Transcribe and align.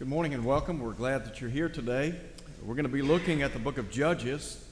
Good 0.00 0.08
morning 0.08 0.32
and 0.32 0.46
welcome. 0.46 0.80
We're 0.80 0.92
glad 0.92 1.26
that 1.26 1.42
you're 1.42 1.50
here 1.50 1.68
today. 1.68 2.14
We're 2.62 2.74
going 2.74 2.86
to 2.86 2.88
be 2.88 3.02
looking 3.02 3.42
at 3.42 3.52
the 3.52 3.58
book 3.58 3.76
of 3.76 3.90
Judges, 3.90 4.64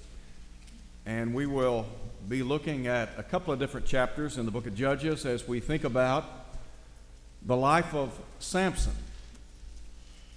and 1.05 1.35
we 1.35 1.45
will 1.45 1.85
be 2.31 2.43
looking 2.43 2.87
at 2.87 3.11
a 3.19 3.23
couple 3.23 3.53
of 3.53 3.59
different 3.59 3.85
chapters 3.85 4.39
in 4.39 4.47
the 4.47 4.51
book 4.51 4.67
of 4.67 4.75
Judges 4.75 5.27
as 5.27 5.47
we 5.47 5.61
think 5.61 5.85
about 5.85 6.25
the 7.45 7.55
life 7.55 7.95
of 7.95 8.19
Samson. 8.39 8.95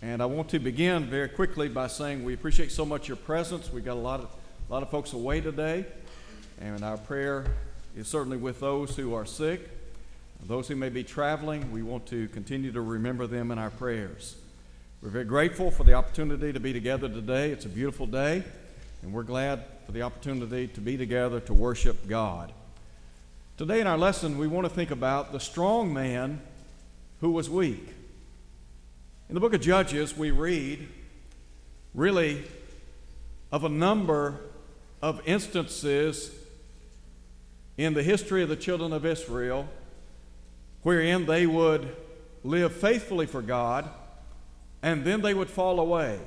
And 0.02 0.22
I 0.22 0.26
want 0.26 0.50
to 0.50 0.60
begin 0.60 1.06
very 1.06 1.30
quickly 1.30 1.70
by 1.70 1.88
saying 1.88 2.26
we 2.26 2.34
appreciate 2.34 2.74
so 2.74 2.84
much 2.84 3.08
your 3.08 3.16
presence. 3.16 3.72
We've 3.72 3.86
got 3.86 3.96
a 3.96 4.02
lot 4.02 4.20
of, 4.20 4.30
a 4.70 4.74
lot 4.74 4.84
of 4.84 4.90
folks 4.90 5.14
away 5.14 5.40
today, 5.40 5.86
and 6.60 6.84
our 6.84 6.98
prayer 6.98 7.46
is 7.96 8.10
certainly 8.10 8.36
with 8.36 8.60
those 8.60 8.98
who 8.98 9.14
are 9.14 9.26
sick. 9.26 9.70
Those 10.48 10.68
who 10.68 10.76
may 10.76 10.90
be 10.90 11.06
traveling, 11.06 11.72
we 11.72 11.82
want 11.82 12.08
to 12.08 12.28
continue 12.28 12.74
to 12.74 12.82
remember 12.82 13.26
them 13.26 13.52
in 13.52 13.58
our 13.58 13.70
prayers. 13.70 14.36
We're 15.02 15.10
very 15.10 15.26
grateful 15.26 15.72
for 15.72 15.84
the 15.84 15.94
opportunity 15.94 16.54
to 16.54 16.60
be 16.60 16.74
together 16.74 17.10
today. 17.10 17.50
It's 17.50 17.66
a 17.66 17.70
beautiful 17.70 18.06
day, 18.06 18.44
and 19.02 19.12
we're 19.12 19.24
glad 19.24 19.64
for 19.88 19.94
the 19.94 20.04
opportunity 20.04 20.68
to 20.68 20.80
be 20.80 20.96
together 20.96 21.40
to 21.40 21.56
worship 21.56 22.08
God. 22.08 22.54
Today 23.58 23.82
in 23.82 23.88
our 23.88 23.98
lesson, 23.98 24.38
we 24.38 24.46
want 24.46 24.68
to 24.68 24.70
think 24.72 24.92
about 24.92 25.32
the 25.32 25.40
strong 25.40 25.92
man 25.92 26.40
who 27.20 27.32
was 27.32 27.50
weak. 27.50 27.84
In 29.28 29.34
the 29.34 29.40
book 29.40 29.56
of 29.56 29.62
Judges, 29.62 30.16
we 30.16 30.30
read 30.30 30.88
really 31.96 32.44
of 33.52 33.64
a 33.64 33.70
number 33.70 34.40
of 35.02 35.20
instances 35.26 36.30
in 37.76 37.96
the 37.96 38.04
history 38.04 38.44
of 38.44 38.50
the 38.50 38.56
children 38.56 38.94
of 38.94 39.04
Israel 39.04 39.68
wherein 40.84 41.26
they 41.26 41.48
would 41.48 41.96
live 42.44 42.72
faithfully 42.72 43.26
for 43.26 43.42
God 43.42 43.90
and 44.82 45.04
then 45.04 45.22
they 45.22 45.34
would 45.34 45.50
fall 45.50 45.80
away. 45.80 46.20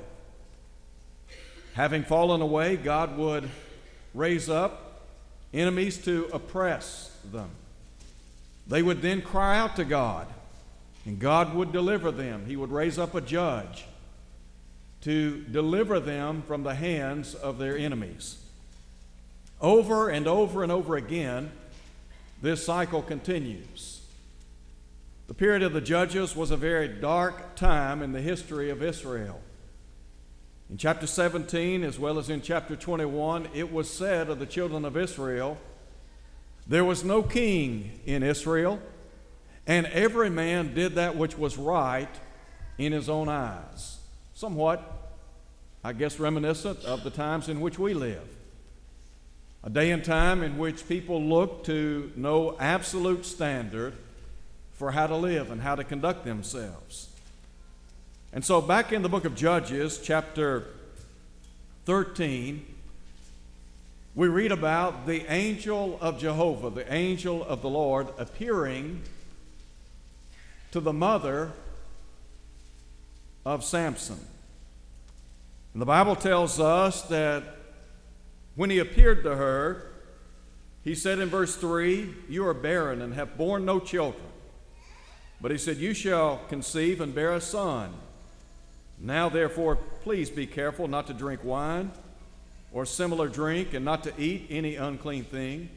Having 1.74 2.04
fallen 2.04 2.40
away, 2.40 2.76
God 2.76 3.16
would 3.18 3.48
raise 4.14 4.48
up 4.48 5.02
enemies 5.52 5.98
to 6.04 6.28
oppress 6.32 7.10
them. 7.32 7.50
They 8.66 8.82
would 8.82 9.02
then 9.02 9.22
cry 9.22 9.58
out 9.58 9.76
to 9.76 9.84
God, 9.84 10.26
and 11.04 11.18
God 11.18 11.54
would 11.54 11.72
deliver 11.72 12.10
them. 12.10 12.46
He 12.46 12.56
would 12.56 12.70
raise 12.70 12.98
up 12.98 13.14
a 13.14 13.20
judge 13.20 13.84
to 15.02 15.42
deliver 15.42 16.00
them 16.00 16.42
from 16.46 16.62
the 16.62 16.74
hands 16.74 17.34
of 17.34 17.58
their 17.58 17.76
enemies. 17.76 18.38
Over 19.60 20.08
and 20.08 20.26
over 20.26 20.62
and 20.62 20.72
over 20.72 20.96
again, 20.96 21.50
this 22.40 22.64
cycle 22.64 23.02
continues. 23.02 23.93
The 25.34 25.38
period 25.38 25.64
of 25.64 25.72
the 25.72 25.80
Judges 25.80 26.36
was 26.36 26.52
a 26.52 26.56
very 26.56 26.86
dark 26.86 27.56
time 27.56 28.02
in 28.02 28.12
the 28.12 28.20
history 28.20 28.70
of 28.70 28.84
Israel. 28.84 29.40
In 30.70 30.76
chapter 30.76 31.08
17, 31.08 31.82
as 31.82 31.98
well 31.98 32.20
as 32.20 32.30
in 32.30 32.40
chapter 32.40 32.76
21, 32.76 33.48
it 33.52 33.72
was 33.72 33.90
said 33.90 34.30
of 34.30 34.38
the 34.38 34.46
children 34.46 34.84
of 34.84 34.96
Israel, 34.96 35.58
There 36.68 36.84
was 36.84 37.02
no 37.02 37.20
king 37.24 37.98
in 38.06 38.22
Israel, 38.22 38.78
and 39.66 39.86
every 39.86 40.30
man 40.30 40.72
did 40.72 40.94
that 40.94 41.16
which 41.16 41.36
was 41.36 41.58
right 41.58 42.14
in 42.78 42.92
his 42.92 43.08
own 43.08 43.28
eyes. 43.28 43.98
Somewhat, 44.34 45.10
I 45.82 45.94
guess, 45.94 46.20
reminiscent 46.20 46.84
of 46.84 47.02
the 47.02 47.10
times 47.10 47.48
in 47.48 47.60
which 47.60 47.76
we 47.76 47.92
live. 47.92 48.28
A 49.64 49.70
day 49.70 49.90
and 49.90 50.04
time 50.04 50.44
in 50.44 50.58
which 50.58 50.88
people 50.88 51.20
look 51.20 51.64
to 51.64 52.12
no 52.14 52.56
absolute 52.60 53.26
standard 53.26 53.96
for 54.74 54.90
how 54.90 55.06
to 55.06 55.16
live 55.16 55.50
and 55.50 55.60
how 55.60 55.74
to 55.74 55.84
conduct 55.84 56.24
themselves. 56.24 57.08
And 58.32 58.44
so, 58.44 58.60
back 58.60 58.92
in 58.92 59.02
the 59.02 59.08
book 59.08 59.24
of 59.24 59.34
Judges, 59.34 60.00
chapter 60.02 60.66
13, 61.84 62.66
we 64.16 64.28
read 64.28 64.52
about 64.52 65.06
the 65.06 65.30
angel 65.32 65.98
of 66.00 66.18
Jehovah, 66.18 66.70
the 66.70 66.92
angel 66.92 67.44
of 67.44 67.62
the 67.62 67.70
Lord, 67.70 68.08
appearing 68.18 69.02
to 70.72 70.80
the 70.80 70.92
mother 70.92 71.52
of 73.44 73.64
Samson. 73.64 74.18
And 75.72 75.82
the 75.82 75.86
Bible 75.86 76.16
tells 76.16 76.58
us 76.58 77.02
that 77.02 77.42
when 78.56 78.70
he 78.70 78.78
appeared 78.78 79.22
to 79.24 79.36
her, 79.36 79.90
he 80.82 80.94
said 80.94 81.18
in 81.18 81.28
verse 81.28 81.56
3, 81.56 82.14
You 82.28 82.46
are 82.46 82.54
barren 82.54 83.02
and 83.02 83.14
have 83.14 83.36
borne 83.36 83.64
no 83.64 83.80
children. 83.80 84.22
But 85.40 85.50
he 85.50 85.58
said, 85.58 85.76
You 85.76 85.94
shall 85.94 86.40
conceive 86.48 87.00
and 87.00 87.14
bear 87.14 87.32
a 87.32 87.40
son. 87.40 87.92
Now, 88.98 89.28
therefore, 89.28 89.76
please 90.02 90.30
be 90.30 90.46
careful 90.46 90.88
not 90.88 91.06
to 91.08 91.14
drink 91.14 91.44
wine 91.44 91.90
or 92.72 92.84
similar 92.84 93.28
drink, 93.28 93.72
and 93.72 93.84
not 93.84 94.02
to 94.02 94.12
eat 94.20 94.48
any 94.50 94.74
unclean 94.74 95.22
thing. 95.22 95.68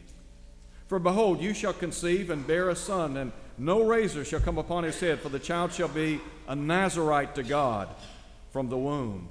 For 0.87 0.97
behold, 0.97 1.39
you 1.39 1.53
shall 1.53 1.73
conceive 1.73 2.31
and 2.31 2.45
bear 2.47 2.69
a 2.69 2.75
son, 2.75 3.17
and 3.17 3.31
no 3.59 3.83
razor 3.83 4.25
shall 4.25 4.39
come 4.39 4.57
upon 4.57 4.83
his 4.83 4.99
head, 4.99 5.19
for 5.19 5.29
the 5.29 5.37
child 5.37 5.71
shall 5.71 5.89
be 5.89 6.19
a 6.47 6.55
Nazarite 6.55 7.35
to 7.35 7.43
God 7.43 7.87
from 8.51 8.69
the 8.69 8.77
womb. 8.77 9.29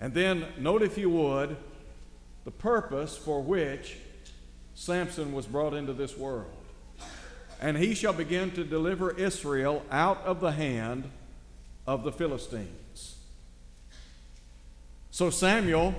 And 0.00 0.14
then, 0.14 0.46
note 0.56 0.82
if 0.82 0.96
you 0.96 1.10
would, 1.10 1.56
the 2.44 2.52
purpose 2.52 3.16
for 3.16 3.42
which 3.42 3.96
Samson 4.76 5.32
was 5.32 5.46
brought 5.46 5.74
into 5.74 5.92
this 5.92 6.16
world 6.16 6.50
and 7.64 7.78
he 7.78 7.94
shall 7.94 8.12
begin 8.12 8.50
to 8.50 8.62
deliver 8.62 9.18
Israel 9.18 9.82
out 9.90 10.22
of 10.26 10.38
the 10.40 10.52
hand 10.52 11.10
of 11.86 12.04
the 12.04 12.12
Philistines. 12.12 13.16
So 15.10 15.30
Samuel 15.30 15.94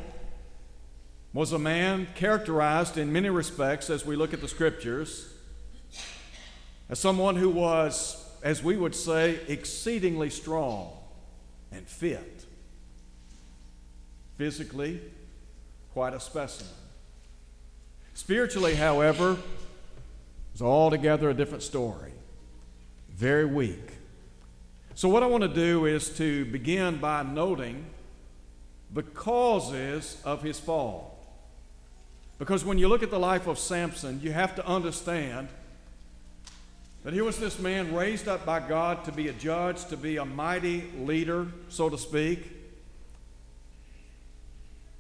was 1.34 1.54
a 1.54 1.58
man 1.58 2.08
characterized 2.14 3.00
in 3.00 3.12
many 3.12 3.32
respects, 3.32 3.90
as 3.90 4.06
we 4.06 4.16
look 4.16 4.32
at 4.32 4.42
the 4.42 4.48
scriptures, 4.48 5.34
as 6.88 7.00
someone 7.00 7.36
who 7.36 7.50
was, 7.50 8.24
as 8.44 8.64
we 8.64 8.78
would 8.78 8.94
say, 8.94 9.40
exceedingly 9.48 10.30
strong 10.30 10.94
and 11.72 11.88
fit. 11.88 12.46
Physically, 14.38 15.02
quite 15.94 16.14
a 16.14 16.20
specimen. 16.20 16.72
Spiritually, 18.14 18.76
however, 18.76 19.38
it's 20.56 20.62
altogether 20.62 21.30
a 21.30 21.34
different 21.34 21.64
story. 21.64 22.14
Very 23.10 23.44
weak. 23.44 23.92
So, 24.94 25.10
what 25.10 25.22
I 25.22 25.26
want 25.26 25.42
to 25.42 25.50
do 25.50 25.86
is 25.86 26.08
to 26.12 26.46
begin 26.46 26.96
by 26.96 27.24
noting 27.24 27.86
the 28.94 29.04
causes 29.04 30.16
of 30.24 30.44
his 30.44 30.58
fall. 30.58 31.20
Because 32.40 32.64
when 32.64 32.78
you 32.78 32.88
look 32.88 33.04
at 33.04 33.12
the 33.12 33.20
life 33.20 33.48
of 33.48 33.60
Samson, 33.60 34.22
you 34.24 34.32
have 34.32 34.56
to 34.56 34.66
understand 34.66 35.50
that 37.04 37.14
here 37.14 37.26
was 37.26 37.38
this 37.38 37.60
man 37.60 37.94
raised 37.94 38.30
up 38.30 38.46
by 38.46 38.62
God 38.62 39.04
to 39.04 39.12
be 39.12 39.28
a 39.28 39.34
judge, 39.34 39.84
to 39.88 39.98
be 39.98 40.16
a 40.16 40.24
mighty 40.24 40.86
leader, 40.98 41.48
so 41.68 41.90
to 41.90 41.98
speak. 41.98 42.50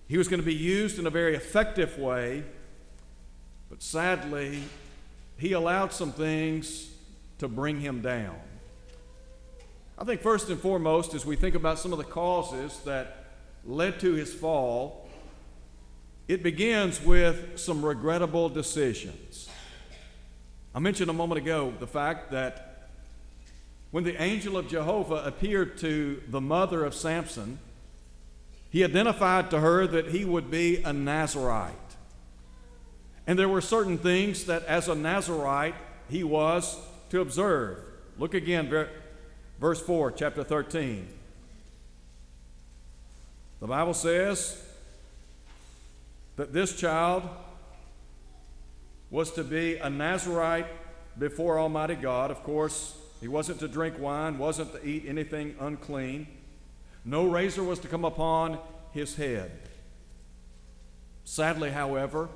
He 0.10 0.18
was 0.18 0.28
going 0.28 0.42
to 0.42 0.46
be 0.46 0.54
used 0.54 1.00
in 1.00 1.08
a 1.08 1.10
very 1.10 1.34
effective 1.34 1.98
way, 1.98 2.44
but 3.70 3.82
sadly, 3.82 4.62
he 5.38 5.54
allowed 5.54 5.94
some 5.94 6.12
things 6.12 6.90
to 7.40 7.48
bring 7.48 7.80
him 7.80 8.02
down. 8.02 8.40
I 9.98 10.04
think, 10.04 10.22
first 10.22 10.50
and 10.50 10.60
foremost, 10.60 11.14
as 11.14 11.26
we 11.26 11.36
think 11.36 11.56
about 11.56 11.80
some 11.80 11.92
of 11.92 11.98
the 11.98 12.04
causes 12.04 12.80
that 12.86 13.26
led 13.66 14.00
to 14.02 14.14
his 14.14 14.34
fall, 14.34 15.10
it 16.28 16.44
begins 16.44 17.02
with 17.02 17.58
some 17.60 17.86
regrettable 17.86 18.50
decisions. 18.50 19.50
I 20.74 20.80
mentioned 20.80 21.10
a 21.10 21.14
moment 21.14 21.40
ago 21.40 21.74
the 21.80 21.88
fact 21.88 22.32
that 22.32 22.90
when 23.92 24.04
the 24.04 24.22
angel 24.22 24.58
of 24.58 24.68
Jehovah 24.68 25.24
appeared 25.26 25.78
to 25.78 26.22
the 26.28 26.42
mother 26.42 26.84
of 26.84 26.94
Samson, 26.94 27.60
he 28.70 28.84
identified 28.84 29.50
to 29.52 29.62
her 29.62 29.88
that 29.88 30.10
he 30.10 30.26
would 30.26 30.52
be 30.52 30.84
a 30.84 30.92
Nazarite. 30.92 31.74
And 33.28 33.40
there 33.40 33.50
were 33.50 33.62
certain 33.62 33.98
things 33.98 34.46
that, 34.46 34.64
as 34.66 34.88
a 34.88 34.96
Nazarite, 34.96 35.76
he 36.10 36.24
was 36.24 36.78
to 37.10 37.22
observe. 37.22 37.80
Look 38.18 38.34
again, 38.34 38.72
verse 39.60 39.82
4, 39.82 40.12
chapter 40.12 40.44
13. 40.44 41.08
The 43.62 43.68
Bible 43.68 43.94
says 43.94 44.62
that 46.36 46.54
this 46.54 46.76
child 46.80 47.24
was 49.10 49.32
to 49.32 49.44
be 49.44 49.78
a 49.78 49.90
Nazarite 49.90 50.68
before 51.18 51.58
Almighty 51.58 51.96
God. 51.96 52.32
Of 52.32 52.44
course, 52.44 52.96
he 53.22 53.28
wasn't 53.28 53.60
to 53.60 53.68
drink 53.68 53.98
wine, 53.98 54.38
wasn't 54.38 54.74
to 54.74 54.86
eat 54.86 55.06
anything 55.08 55.56
unclean. 55.60 56.28
No 57.04 57.26
razor 57.26 57.64
was 57.64 57.80
to 57.80 57.88
come 57.88 58.06
upon 58.06 58.60
his 58.92 59.16
head. 59.16 59.52
Sadly, 61.24 61.72
however, 61.72 62.30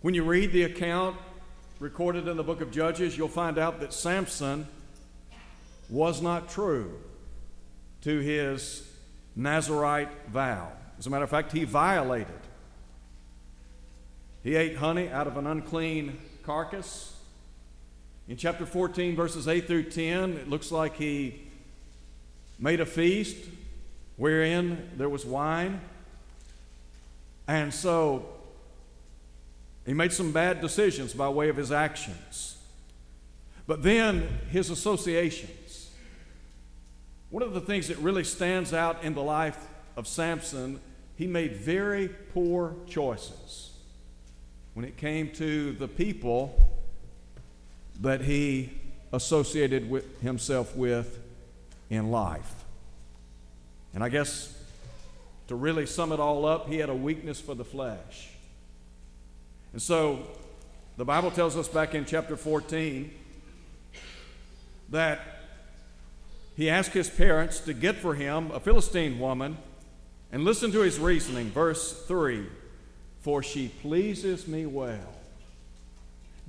when 0.00 0.14
you 0.14 0.24
read 0.24 0.52
the 0.52 0.62
account 0.62 1.16
recorded 1.78 2.28
in 2.28 2.36
the 2.36 2.42
book 2.42 2.60
of 2.60 2.70
Judges, 2.70 3.16
you'll 3.16 3.28
find 3.28 3.58
out 3.58 3.80
that 3.80 3.92
Samson 3.92 4.66
was 5.88 6.22
not 6.22 6.48
true. 6.48 6.98
to 8.02 8.18
his 8.20 8.88
Nazarite 9.36 10.08
vow. 10.28 10.72
As 10.98 11.06
a 11.06 11.10
matter 11.10 11.24
of 11.24 11.30
fact, 11.30 11.52
he 11.52 11.64
violated. 11.64 12.28
He 14.42 14.56
ate 14.56 14.76
honey 14.76 15.08
out 15.08 15.26
of 15.26 15.36
an 15.36 15.46
unclean 15.46 16.18
carcass. 16.42 17.14
In 18.28 18.36
chapter 18.36 18.64
14, 18.64 19.16
verses 19.16 19.48
8 19.48 19.66
through 19.66 19.84
10, 19.84 20.32
it 20.32 20.48
looks 20.48 20.72
like 20.72 20.96
he 20.96 21.42
made 22.58 22.80
a 22.80 22.86
feast 22.86 23.36
wherein 24.16 24.90
there 24.96 25.08
was 25.08 25.26
wine. 25.26 25.80
And 27.46 27.72
so 27.74 28.26
he 29.86 29.94
made 29.94 30.12
some 30.12 30.32
bad 30.32 30.60
decisions 30.60 31.14
by 31.14 31.28
way 31.28 31.48
of 31.48 31.56
his 31.56 31.72
actions. 31.72 32.56
But 33.66 33.82
then 33.82 34.26
his 34.50 34.70
associations. 34.70 35.90
One 37.30 37.42
of 37.42 37.54
the 37.54 37.60
things 37.60 37.88
that 37.88 37.98
really 37.98 38.24
stands 38.24 38.74
out 38.74 39.04
in 39.04 39.14
the 39.14 39.22
life 39.22 39.58
of 39.96 40.06
Samson, 40.08 40.80
he 41.16 41.26
made 41.26 41.56
very 41.56 42.08
poor 42.08 42.74
choices 42.88 43.70
when 44.74 44.84
it 44.84 44.96
came 44.96 45.30
to 45.32 45.72
the 45.72 45.88
people 45.88 46.58
that 48.00 48.22
he 48.22 48.70
associated 49.12 49.90
with 49.90 50.20
himself 50.20 50.74
with 50.74 51.18
in 51.90 52.10
life. 52.10 52.64
And 53.94 54.02
I 54.02 54.08
guess 54.08 54.56
to 55.48 55.54
really 55.54 55.86
sum 55.86 56.12
it 56.12 56.20
all 56.20 56.46
up, 56.46 56.68
he 56.68 56.78
had 56.78 56.88
a 56.88 56.94
weakness 56.94 57.40
for 57.40 57.54
the 57.54 57.64
flesh. 57.64 58.30
And 59.72 59.80
so 59.80 60.26
the 60.96 61.04
Bible 61.04 61.30
tells 61.30 61.56
us 61.56 61.68
back 61.68 61.94
in 61.94 62.04
chapter 62.04 62.36
14 62.36 63.10
that 64.90 65.20
he 66.56 66.68
asked 66.68 66.92
his 66.92 67.08
parents 67.08 67.60
to 67.60 67.72
get 67.72 67.96
for 67.96 68.14
him 68.14 68.50
a 68.50 68.60
Philistine 68.60 69.18
woman. 69.18 69.56
And 70.32 70.44
listen 70.44 70.70
to 70.72 70.80
his 70.80 70.98
reasoning, 70.98 71.50
verse 71.50 72.04
3 72.06 72.46
For 73.20 73.42
she 73.42 73.68
pleases 73.68 74.46
me 74.46 74.66
well. 74.66 75.14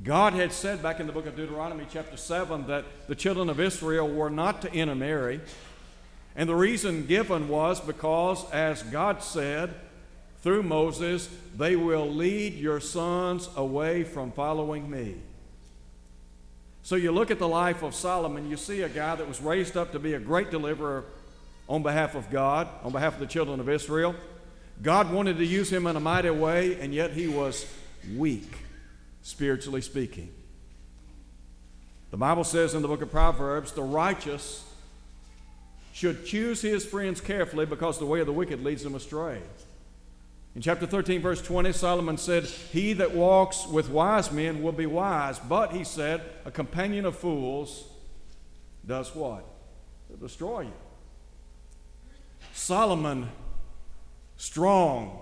God 0.03 0.33
had 0.33 0.51
said 0.51 0.81
back 0.81 1.00
in 1.00 1.06
the 1.06 1.13
book 1.13 1.27
of 1.27 1.35
Deuteronomy, 1.35 1.85
chapter 1.91 2.18
7, 2.18 2.68
that 2.68 2.85
the 3.07 3.15
children 3.15 3.50
of 3.50 3.59
Israel 3.59 4.07
were 4.07 4.31
not 4.31 4.63
to 4.63 4.73
intermarry. 4.73 5.41
And 6.35 6.50
the 6.50 6.56
reason 6.56 7.06
given 7.06 7.47
was 7.47 7.79
because, 7.79 8.50
as 8.51 8.81
God 8.83 9.21
said 9.21 9.73
through 10.42 10.64
Moses, 10.64 11.30
they 11.56 11.76
will 11.76 12.10
lead 12.10 12.56
your 12.56 12.80
sons 12.80 13.48
away 13.56 14.04
from 14.04 14.32
following 14.32 14.90
me. 14.90 15.16
So 16.84 16.96
you 16.96 17.12
look 17.12 17.30
at 17.30 17.38
the 17.38 17.48
life 17.48 17.84
of 17.84 17.94
Solomon, 17.94 18.50
you 18.50 18.58
see 18.58 18.82
a 18.82 18.90
guy 18.90 19.16
that 19.16 19.28
was 19.28 19.40
raised 19.40 19.78
up 19.78 19.92
to 19.92 20.00
be 20.00 20.16
a 20.16 20.20
great 20.20 20.50
deliverer 20.50 21.06
on 21.70 21.84
behalf 21.84 22.16
of 22.16 22.30
God, 22.32 22.68
on 22.84 22.92
behalf 22.92 23.14
of 23.14 23.20
the 23.20 23.28
children 23.28 23.60
of 23.60 23.70
Israel. 23.70 24.16
God 24.82 25.12
wanted 25.12 25.38
to 25.38 25.46
use 25.46 25.72
him 25.72 25.86
in 25.86 25.96
a 25.96 26.00
mighty 26.00 26.32
way, 26.32 26.80
and 26.82 26.92
yet 26.92 27.12
he 27.12 27.28
was 27.28 27.72
weak, 28.16 28.52
spiritually 29.22 29.82
speaking. 29.82 30.34
The 32.10 32.18
Bible 32.18 32.44
says 32.44 32.74
in 32.74 32.82
the 32.82 32.88
book 32.88 33.04
of 33.04 33.12
Proverbs, 33.12 33.74
the 33.74 33.84
righteous 33.84 34.68
should 35.94 36.26
choose 36.26 36.62
his 36.62 36.84
friends 36.84 37.22
carefully 37.22 37.68
because 37.68 38.00
the 38.00 38.06
way 38.06 38.22
of 38.22 38.26
the 38.26 38.34
wicked 38.34 38.64
leads 38.64 38.84
them 38.84 38.96
astray. 38.96 39.40
In 40.56 40.62
chapter 40.62 40.86
13, 40.86 41.21
verse 41.21 41.42
20, 41.42 41.71
Solomon 41.71 42.18
said, 42.18 42.44
He 42.44 42.94
that 42.94 43.15
walks 43.15 43.65
with 43.68 43.89
wise 43.89 44.31
men 44.31 44.62
will 44.62 44.74
be 44.74 44.86
wise, 44.86 45.39
but, 45.39 45.71
he 45.71 45.86
said, 45.86 46.21
a 46.44 46.51
companion 46.51 47.06
of 47.06 47.18
fools 47.18 47.86
does 48.86 49.15
what? 49.15 49.45
It'll 50.09 50.27
destroy 50.27 50.62
you. 50.62 50.74
Solomon, 52.53 53.30
strong 54.36 55.19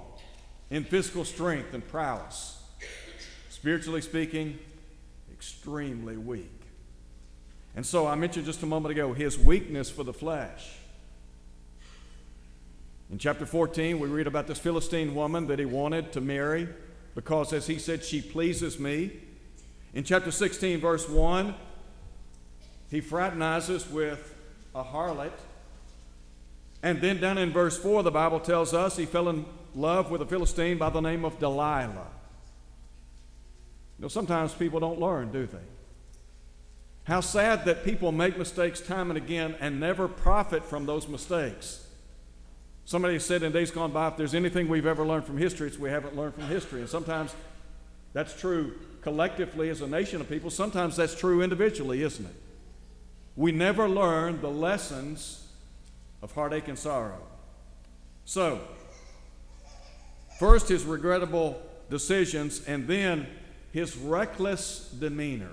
in 0.72 0.84
physical 0.84 1.24
strength 1.26 1.76
and 1.76 1.88
prowess, 1.88 2.64
spiritually 3.50 4.02
speaking, 4.02 4.58
extremely 5.32 6.18
weak. 6.18 6.62
And 7.76 7.86
so 7.86 8.08
I 8.08 8.16
mentioned 8.16 8.46
just 8.48 8.64
a 8.64 8.66
moment 8.66 8.92
ago 8.92 9.14
his 9.14 9.38
weakness 9.38 9.92
for 9.92 10.04
the 10.04 10.14
flesh. 10.14 10.79
In 13.12 13.18
chapter 13.18 13.46
14, 13.46 14.00
we 14.00 14.08
read 14.08 14.28
about 14.28 14.46
this 14.46 14.60
Philistine 14.60 15.16
woman 15.16 15.48
that 15.48 15.58
he 15.58 15.66
wanted 15.66 16.12
to 16.14 16.22
marry 16.22 16.70
because, 17.16 17.54
as 17.54 17.66
he 17.66 17.80
said, 17.80 18.04
she 18.04 18.22
pleases 18.22 18.80
me. 18.80 19.12
In 19.96 20.04
chapter 20.04 20.30
16, 20.30 20.80
verse 20.80 21.10
1, 21.10 21.56
he 22.92 23.02
fraternizes 23.02 23.90
with 23.90 24.36
a 24.76 24.84
harlot. 24.84 25.32
And 26.84 27.02
then 27.02 27.20
down 27.20 27.40
in 27.40 27.52
verse 27.52 27.78
4, 27.80 28.04
the 28.04 28.12
Bible 28.12 28.40
tells 28.40 28.74
us 28.76 28.96
he 28.96 29.06
fell 29.06 29.28
in 29.30 29.46
love 29.74 30.12
with 30.12 30.22
a 30.22 30.26
Philistine 30.26 30.78
by 30.78 30.92
the 30.92 31.02
name 31.02 31.26
of 31.26 31.40
Delilah. 31.40 32.08
You 33.98 34.04
know, 34.04 34.08
sometimes 34.08 34.54
people 34.54 34.80
don't 34.80 35.00
learn, 35.00 35.32
do 35.32 35.48
they? 35.48 35.58
How 37.04 37.22
sad 37.22 37.66
that 37.66 37.84
people 37.84 38.12
make 38.12 38.38
mistakes 38.38 38.80
time 38.80 39.10
and 39.10 39.18
again 39.18 39.56
and 39.60 39.80
never 39.80 40.08
profit 40.08 40.64
from 40.64 40.86
those 40.86 41.08
mistakes. 41.08 41.89
Somebody 42.90 43.20
said 43.20 43.44
in 43.44 43.52
days 43.52 43.70
gone 43.70 43.92
by, 43.92 44.08
if 44.08 44.18
there's 44.18 44.34
anything 44.34 44.68
we've 44.68 44.88
ever 44.88 45.06
learned 45.06 45.24
from 45.24 45.38
history, 45.38 45.68
it's 45.68 45.78
we 45.78 45.92
haven't 45.92 46.16
learned 46.16 46.34
from 46.34 46.46
history. 46.46 46.80
And 46.80 46.90
sometimes 46.90 47.36
that's 48.14 48.34
true 48.34 48.80
collectively 49.04 49.70
as 49.70 49.82
a 49.82 49.88
nation 49.88 50.22
of 50.22 50.28
people. 50.28 50.50
Sometimes 50.50 50.96
that's 50.96 51.14
true 51.14 51.44
individually, 51.44 52.02
isn't 52.02 52.26
it? 52.26 52.34
We 53.36 53.52
never 53.52 53.88
learn 53.88 54.42
the 54.42 54.50
lessons 54.50 55.46
of 56.24 56.32
heartache 56.32 56.68
and 56.68 56.80
sorrow. 56.80 57.22
So, 58.26 58.60
first 60.40 60.68
his 60.68 60.84
regrettable 60.84 61.62
decisions, 61.92 62.66
and 62.66 62.88
then 62.88 63.28
his 63.72 63.96
reckless 63.98 64.90
demeanor. 65.00 65.52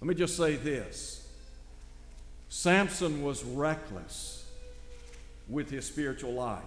Let 0.00 0.08
me 0.08 0.16
just 0.16 0.36
say 0.36 0.56
this 0.56 1.28
Samson 2.48 3.22
was 3.22 3.44
reckless 3.44 4.37
with 5.48 5.70
his 5.70 5.86
spiritual 5.86 6.32
life. 6.32 6.62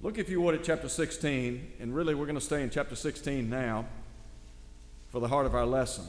Look, 0.00 0.18
if 0.18 0.28
you 0.28 0.40
would, 0.42 0.54
at 0.54 0.64
chapter 0.64 0.88
16, 0.88 1.72
and 1.80 1.94
really 1.94 2.14
we're 2.14 2.26
going 2.26 2.34
to 2.34 2.40
stay 2.40 2.62
in 2.62 2.70
chapter 2.70 2.94
16 2.94 3.48
now 3.48 3.86
for 5.10 5.20
the 5.20 5.28
heart 5.28 5.46
of 5.46 5.54
our 5.54 5.64
lesson. 5.64 6.04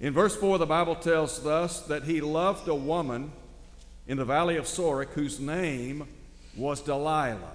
In 0.00 0.12
verse 0.12 0.36
4, 0.36 0.58
the 0.58 0.66
Bible 0.66 0.96
tells 0.96 1.46
us 1.46 1.80
that 1.82 2.04
he 2.04 2.20
loved 2.20 2.68
a 2.68 2.74
woman 2.74 3.32
in 4.06 4.16
the 4.16 4.24
valley 4.24 4.56
of 4.56 4.64
Sorek 4.64 5.10
whose 5.10 5.40
name 5.40 6.06
was 6.56 6.80
Delilah. 6.80 7.52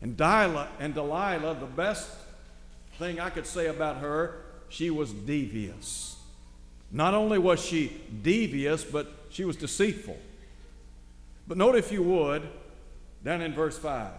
And 0.00 0.16
Delilah, 0.16 0.68
and 0.78 0.94
Delilah, 0.94 1.54
the 1.58 1.66
best 1.66 2.08
thing 2.98 3.18
I 3.18 3.30
could 3.30 3.46
say 3.46 3.66
about 3.66 3.98
her 3.98 4.40
she 4.68 4.90
was 4.90 5.12
devious. 5.12 6.16
Not 6.90 7.14
only 7.14 7.38
was 7.38 7.64
she 7.64 8.00
devious, 8.22 8.84
but 8.84 9.10
she 9.30 9.44
was 9.44 9.56
deceitful. 9.56 10.18
But 11.46 11.58
note, 11.58 11.74
if 11.76 11.92
you 11.92 12.02
would, 12.02 12.48
down 13.22 13.42
in 13.42 13.52
verse 13.52 13.78
5. 13.78 14.10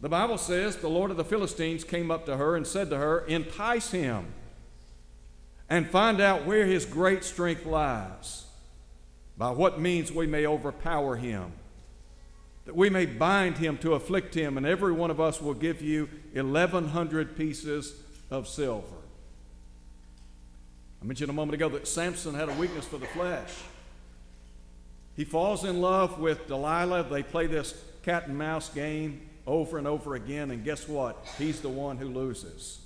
The 0.00 0.08
Bible 0.08 0.38
says 0.38 0.76
the 0.76 0.88
Lord 0.88 1.10
of 1.10 1.16
the 1.16 1.24
Philistines 1.24 1.82
came 1.82 2.10
up 2.10 2.26
to 2.26 2.36
her 2.36 2.56
and 2.56 2.66
said 2.66 2.90
to 2.90 2.98
her, 2.98 3.20
Entice 3.20 3.90
him 3.90 4.26
and 5.68 5.88
find 5.88 6.20
out 6.20 6.44
where 6.44 6.66
his 6.66 6.84
great 6.84 7.24
strength 7.24 7.64
lies, 7.64 8.44
by 9.38 9.50
what 9.50 9.80
means 9.80 10.12
we 10.12 10.26
may 10.26 10.46
overpower 10.46 11.16
him, 11.16 11.52
that 12.66 12.76
we 12.76 12.90
may 12.90 13.06
bind 13.06 13.58
him 13.58 13.78
to 13.78 13.94
afflict 13.94 14.34
him, 14.34 14.56
and 14.56 14.66
every 14.66 14.92
one 14.92 15.10
of 15.10 15.20
us 15.20 15.40
will 15.40 15.54
give 15.54 15.80
you 15.80 16.08
1,100 16.34 17.36
pieces 17.36 17.94
of 18.30 18.46
silver. 18.46 18.96
I 21.02 21.06
mentioned 21.06 21.30
a 21.30 21.34
moment 21.34 21.54
ago 21.54 21.68
that 21.70 21.88
Samson 21.88 22.34
had 22.34 22.48
a 22.48 22.54
weakness 22.54 22.86
for 22.86 22.98
the 22.98 23.06
flesh. 23.06 23.50
He 25.16 25.24
falls 25.24 25.64
in 25.64 25.80
love 25.80 26.18
with 26.18 26.46
Delilah. 26.46 27.04
They 27.04 27.22
play 27.22 27.46
this 27.46 27.74
cat 28.02 28.26
and 28.26 28.36
mouse 28.36 28.68
game 28.68 29.28
over 29.46 29.78
and 29.78 29.86
over 29.86 30.14
again, 30.14 30.50
and 30.50 30.64
guess 30.64 30.88
what? 30.88 31.24
He's 31.38 31.60
the 31.60 31.68
one 31.68 31.98
who 31.98 32.08
loses. 32.08 32.80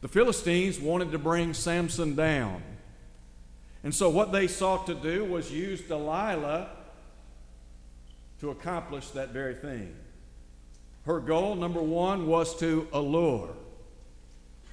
The 0.00 0.08
Philistines 0.08 0.80
wanted 0.80 1.12
to 1.12 1.18
bring 1.18 1.54
Samson 1.54 2.14
down. 2.14 2.62
And 3.84 3.94
so, 3.94 4.08
what 4.10 4.32
they 4.32 4.46
sought 4.46 4.86
to 4.86 4.94
do 4.94 5.24
was 5.24 5.50
use 5.50 5.80
Delilah 5.82 6.68
to 8.40 8.50
accomplish 8.50 9.08
that 9.10 9.30
very 9.30 9.54
thing. 9.54 9.94
Her 11.06 11.20
goal, 11.20 11.54
number 11.54 11.82
one, 11.82 12.26
was 12.26 12.56
to 12.58 12.88
allure. 12.92 13.50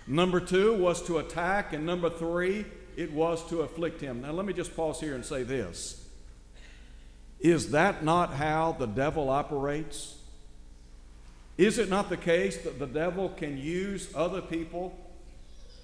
Number 0.05 0.39
two 0.39 0.75
was 0.75 1.01
to 1.03 1.19
attack, 1.19 1.73
and 1.73 1.85
number 1.85 2.09
three, 2.09 2.65
it 2.95 3.11
was 3.11 3.47
to 3.49 3.61
afflict 3.61 4.01
him. 4.01 4.21
Now, 4.21 4.31
let 4.31 4.45
me 4.45 4.53
just 4.53 4.75
pause 4.75 4.99
here 4.99 5.15
and 5.15 5.23
say 5.23 5.43
this 5.43 5.98
Is 7.39 7.71
that 7.71 8.03
not 8.03 8.33
how 8.33 8.75
the 8.77 8.85
devil 8.85 9.29
operates? 9.29 10.17
Is 11.57 11.77
it 11.77 11.89
not 11.89 12.09
the 12.09 12.17
case 12.17 12.57
that 12.59 12.79
the 12.79 12.87
devil 12.87 13.29
can 13.29 13.57
use 13.57 14.09
other 14.15 14.41
people 14.41 14.97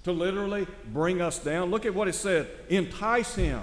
to 0.04 0.12
literally 0.12 0.66
bring 0.92 1.20
us 1.20 1.38
down? 1.38 1.70
Look 1.70 1.86
at 1.86 1.94
what 1.94 2.08
it 2.08 2.14
said 2.14 2.48
entice 2.68 3.34
him 3.34 3.62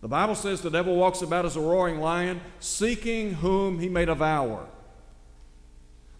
The 0.00 0.08
Bible 0.08 0.34
says 0.34 0.60
the 0.60 0.70
devil 0.70 0.96
walks 0.96 1.22
about 1.22 1.46
as 1.46 1.56
a 1.56 1.60
roaring 1.60 1.98
lion, 1.98 2.42
seeking 2.60 3.34
whom 3.34 3.78
he 3.78 3.88
may 3.88 4.04
devour. 4.04 4.66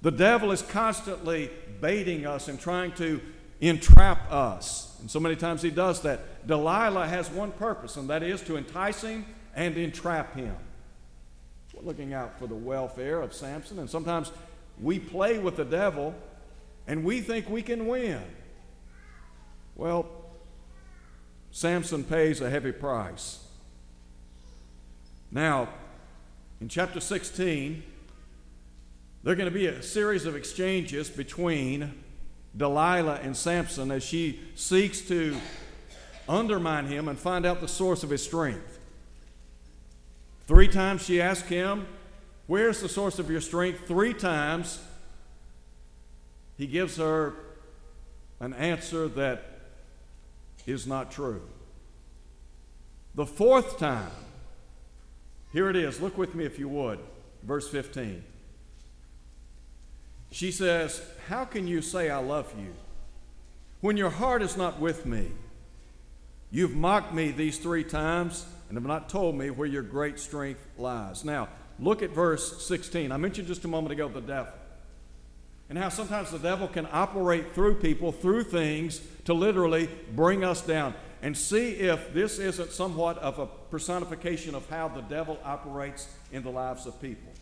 The 0.01 0.11
devil 0.11 0.53
is 0.53 0.63
constantly 0.63 1.51
baiting 1.83 2.27
us 2.27 2.49
and 2.49 2.59
trying 2.59 2.93
to 2.93 3.21
entrap 3.61 4.31
us. 4.33 4.97
And 5.01 5.11
so 5.11 5.21
many 5.21 5.37
times 5.37 5.61
he 5.61 5.71
does 5.71 6.01
that. 6.01 6.47
Delilah 6.47 7.07
has 7.09 7.31
one 7.31 7.53
purpose, 7.53 7.97
and 7.97 8.09
that 8.09 8.23
is 8.23 8.41
to 8.43 8.57
entice 8.57 9.03
him 9.03 9.27
and 9.55 9.77
entrap 9.77 10.35
him. 10.35 10.55
We're 11.75 11.83
looking 11.83 12.15
out 12.15 12.39
for 12.39 12.47
the 12.47 12.55
welfare 12.55 13.21
of 13.21 13.35
Samson, 13.35 13.79
and 13.79 13.91
sometimes 13.91 14.31
we 14.81 14.99
play 14.99 15.39
with 15.39 15.57
the 15.57 15.65
devil 15.65 16.15
and 16.87 17.05
we 17.05 17.21
think 17.21 17.49
we 17.49 17.63
can 17.63 17.87
win. 17.87 18.23
Well, 19.75 20.07
Samson 21.51 22.05
pays 22.05 22.41
a 22.41 22.51
heavy 22.51 22.73
price. 22.73 23.45
Now, 25.31 25.69
in 26.61 26.69
chapter 26.69 27.01
16, 27.01 27.83
there 29.23 29.33
are 29.33 29.37
going 29.37 29.51
to 29.51 29.55
be 29.55 29.67
a 29.67 29.83
series 29.83 30.27
of 30.27 30.37
exchanges 30.37 31.09
between 31.09 31.95
Delilah 32.57 33.21
and 33.23 33.37
Samson 33.37 33.91
as 33.91 34.03
she 34.05 34.41
seeks 34.55 35.01
to 35.03 35.37
undermine 36.29 36.87
him 36.87 37.09
and 37.09 37.19
find 37.19 37.45
out 37.45 37.61
the 37.61 37.69
source 37.69 38.03
of 38.03 38.11
his 38.11 38.23
strength. 38.23 38.74
Three 40.47 40.69
times 40.69 41.05
she 41.05 41.21
asked 41.21 41.47
him, 41.47 41.87
Where's 42.47 42.81
the 42.81 42.89
source 42.89 43.19
of 43.19 43.31
your 43.31 43.41
strength? 43.41 43.87
Three 43.87 44.13
times 44.13 44.83
he 46.59 46.67
gives 46.67 46.99
her 46.99 47.35
an 48.41 48.53
answer 48.53 49.09
that 49.09 49.61
is 50.67 50.87
not 50.87 51.11
true. 51.11 51.43
The 53.15 53.27
fourth 53.27 53.79
time, 53.79 54.11
here 55.53 55.71
it 55.71 55.77
is. 55.77 56.01
Look 56.01 56.19
with 56.19 56.35
me 56.35 56.45
if 56.45 56.59
you 56.59 56.69
would. 56.69 56.99
Verse 57.43 57.69
15. 57.69 58.25
She 60.31 60.51
says, 60.51 61.01
How 61.29 61.45
can 61.45 61.67
you 61.69 61.81
say 61.81 62.11
I 62.11 62.19
love 62.19 62.53
you 62.59 62.75
when 63.81 63.97
your 63.97 64.11
heart 64.11 64.43
is 64.43 64.57
not 64.57 64.81
with 64.81 65.07
me? 65.07 65.29
You've 66.51 66.75
mocked 66.75 67.15
me 67.15 67.31
these 67.31 67.59
three 67.59 67.85
times 67.85 68.47
and 68.69 68.77
have 68.77 68.87
not 68.87 69.09
told 69.09 69.37
me 69.37 69.51
where 69.51 69.69
your 69.69 69.83
great 69.83 70.19
strength 70.19 70.67
lies. 70.79 71.25
Now, 71.25 71.49
look 71.79 72.03
at 72.03 72.11
verse 72.11 72.67
16. 72.67 73.13
I 73.13 73.17
mentioned 73.17 73.49
just 73.49 73.65
a 73.65 73.69
moment 73.69 73.93
ago 73.93 74.09
the 74.09 74.21
devil. 74.21 74.53
And 75.69 75.79
how 75.79 75.89
sometimes 75.89 76.31
the 76.31 76.39
devil 76.39 76.69
can 76.69 76.87
operate 76.93 77.55
through 77.55 77.77
people, 77.77 78.13
through 78.13 78.45
things, 78.45 79.01
to 79.25 79.35
literally 79.35 79.89
bring 80.15 80.45
us 80.45 80.61
down. 80.61 80.95
And 81.23 81.37
see 81.37 81.71
if 81.71 82.13
this 82.13 82.39
isn't 82.39 82.73
somewhat 82.73 83.17
of 83.19 83.39
a 83.39 83.47
personification 83.47 84.55
of 84.55 84.69
how 84.69 84.89
the 84.89 85.01
devil 85.01 85.39
operates 85.43 86.07
in 86.33 86.43
the 86.43 86.51
lives 86.51 86.85
of 86.85 87.01
people. 87.01 87.33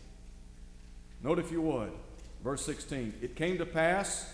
Note, 1.21 1.37
if 1.39 1.51
you 1.51 1.61
would, 1.61 1.91
Verse 2.43 2.65
16 2.65 3.13
It 3.21 3.35
came 3.35 3.57
to 3.57 3.65
pass 3.65 4.31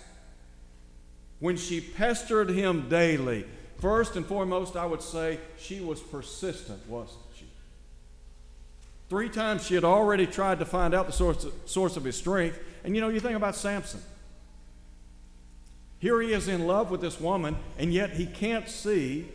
when 1.40 1.56
she 1.56 1.80
pestered 1.80 2.50
him 2.50 2.90
daily. 2.90 3.46
First 3.80 4.16
and 4.18 4.26
foremost, 4.26 4.76
I 4.76 4.86
would 4.86 5.02
say 5.02 5.40
she 5.58 5.80
was 5.80 6.02
persistent, 6.02 6.86
wasn't 6.88 7.22
she? 7.36 7.46
Three 9.10 9.30
times 9.30 9.66
she 9.66 9.76
had 9.76 9.86
already 9.86 10.28
tried 10.28 10.60
to 10.60 10.66
find 10.66 10.94
out 10.94 11.08
the 11.08 11.14
source, 11.14 11.46
source 11.66 11.96
of 11.96 12.04
his 12.04 12.18
strength. 12.18 12.60
And 12.84 12.94
you 12.94 13.02
know, 13.02 13.10
you 13.10 13.20
think 13.20 13.36
about 13.36 13.56
Samson. 13.56 14.02
Here 16.00 16.22
he 16.22 16.34
is 16.34 16.48
in 16.48 16.68
love 16.68 16.92
with 16.92 17.02
this 17.02 17.20
woman, 17.20 17.58
and 17.78 17.94
yet 17.94 18.12
he 18.12 18.26
can't 18.26 18.70
see 18.70 19.28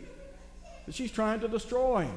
that 0.85 0.95
she's 0.95 1.11
trying 1.11 1.39
to 1.41 1.47
destroy 1.47 2.03
him. 2.03 2.15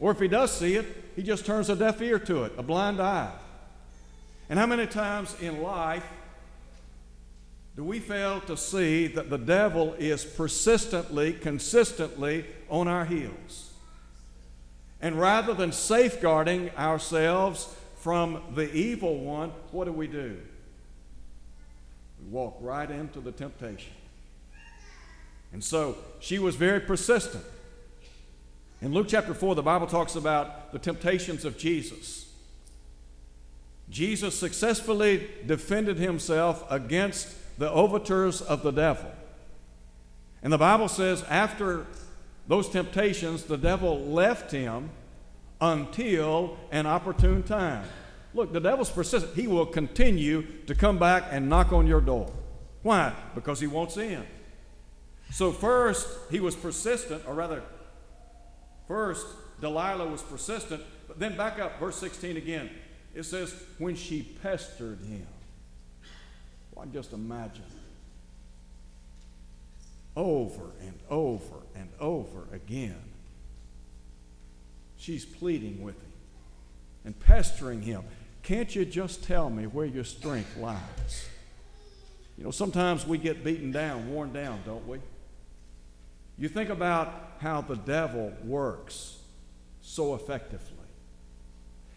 Or 0.00 0.10
if 0.10 0.20
he 0.20 0.28
does 0.28 0.52
see 0.52 0.76
it, 0.76 0.86
he 1.16 1.22
just 1.22 1.44
turns 1.44 1.68
a 1.68 1.76
deaf 1.76 2.00
ear 2.00 2.18
to 2.20 2.44
it, 2.44 2.52
a 2.56 2.62
blind 2.62 3.00
eye. 3.00 3.32
And 4.48 4.58
how 4.58 4.66
many 4.66 4.86
times 4.86 5.34
in 5.40 5.62
life 5.62 6.04
do 7.78 7.84
we 7.84 8.00
fail 8.00 8.40
to 8.40 8.56
see 8.56 9.06
that 9.06 9.30
the 9.30 9.38
devil 9.38 9.94
is 10.00 10.24
persistently, 10.24 11.32
consistently 11.32 12.44
on 12.68 12.88
our 12.88 13.04
heels? 13.04 13.70
And 15.00 15.16
rather 15.16 15.54
than 15.54 15.70
safeguarding 15.70 16.70
ourselves 16.70 17.72
from 17.98 18.42
the 18.56 18.68
evil 18.74 19.20
one, 19.20 19.52
what 19.70 19.84
do 19.84 19.92
we 19.92 20.08
do? 20.08 20.38
We 22.20 22.30
walk 22.32 22.56
right 22.60 22.90
into 22.90 23.20
the 23.20 23.30
temptation. 23.30 23.92
And 25.52 25.62
so 25.62 25.98
she 26.18 26.40
was 26.40 26.56
very 26.56 26.80
persistent. 26.80 27.44
In 28.82 28.92
Luke 28.92 29.06
chapter 29.08 29.34
4, 29.34 29.54
the 29.54 29.62
Bible 29.62 29.86
talks 29.86 30.16
about 30.16 30.72
the 30.72 30.80
temptations 30.80 31.44
of 31.44 31.56
Jesus. 31.56 32.28
Jesus 33.88 34.36
successfully 34.36 35.28
defended 35.46 35.98
himself 35.98 36.64
against 36.68 37.37
the 37.58 37.70
overtures 37.70 38.40
of 38.40 38.62
the 38.62 38.70
devil. 38.70 39.10
And 40.42 40.52
the 40.52 40.58
Bible 40.58 40.88
says 40.88 41.22
after 41.24 41.86
those 42.46 42.68
temptations, 42.68 43.44
the 43.44 43.58
devil 43.58 44.00
left 44.00 44.52
him 44.52 44.90
until 45.60 46.56
an 46.70 46.86
opportune 46.86 47.42
time. 47.42 47.84
Look, 48.32 48.52
the 48.52 48.60
devil's 48.60 48.90
persistent. 48.90 49.34
He 49.34 49.46
will 49.46 49.66
continue 49.66 50.46
to 50.66 50.74
come 50.74 50.98
back 50.98 51.24
and 51.30 51.48
knock 51.48 51.72
on 51.72 51.86
your 51.86 52.00
door. 52.00 52.30
Why? 52.82 53.12
Because 53.34 53.58
he 53.58 53.66
wants 53.66 53.96
in. 53.96 54.24
So, 55.30 55.52
first, 55.52 56.08
he 56.30 56.40
was 56.40 56.54
persistent, 56.54 57.22
or 57.26 57.34
rather, 57.34 57.62
first, 58.86 59.26
Delilah 59.60 60.06
was 60.06 60.22
persistent, 60.22 60.82
but 61.06 61.18
then 61.18 61.36
back 61.36 61.58
up, 61.58 61.78
verse 61.80 61.96
16 61.96 62.36
again. 62.36 62.70
It 63.14 63.24
says, 63.24 63.54
when 63.78 63.94
she 63.94 64.22
pestered 64.42 65.00
him. 65.00 65.26
Well, 66.78 66.86
just 66.92 67.12
imagine. 67.12 67.64
Over 70.14 70.70
and 70.80 70.94
over 71.10 71.56
and 71.74 71.88
over 71.98 72.44
again. 72.52 73.02
She's 74.96 75.24
pleading 75.24 75.82
with 75.82 75.96
him 75.96 76.12
and 77.04 77.18
pestering 77.18 77.82
him. 77.82 78.04
Can't 78.44 78.74
you 78.74 78.84
just 78.84 79.24
tell 79.24 79.50
me 79.50 79.66
where 79.66 79.86
your 79.86 80.04
strength 80.04 80.56
lies? 80.56 81.28
You 82.36 82.44
know, 82.44 82.52
sometimes 82.52 83.04
we 83.04 83.18
get 83.18 83.42
beaten 83.42 83.72
down, 83.72 84.12
worn 84.12 84.32
down, 84.32 84.60
don't 84.64 84.86
we? 84.86 85.00
You 86.38 86.48
think 86.48 86.70
about 86.70 87.12
how 87.40 87.60
the 87.60 87.74
devil 87.74 88.32
works 88.44 89.18
so 89.82 90.14
effectively. 90.14 90.76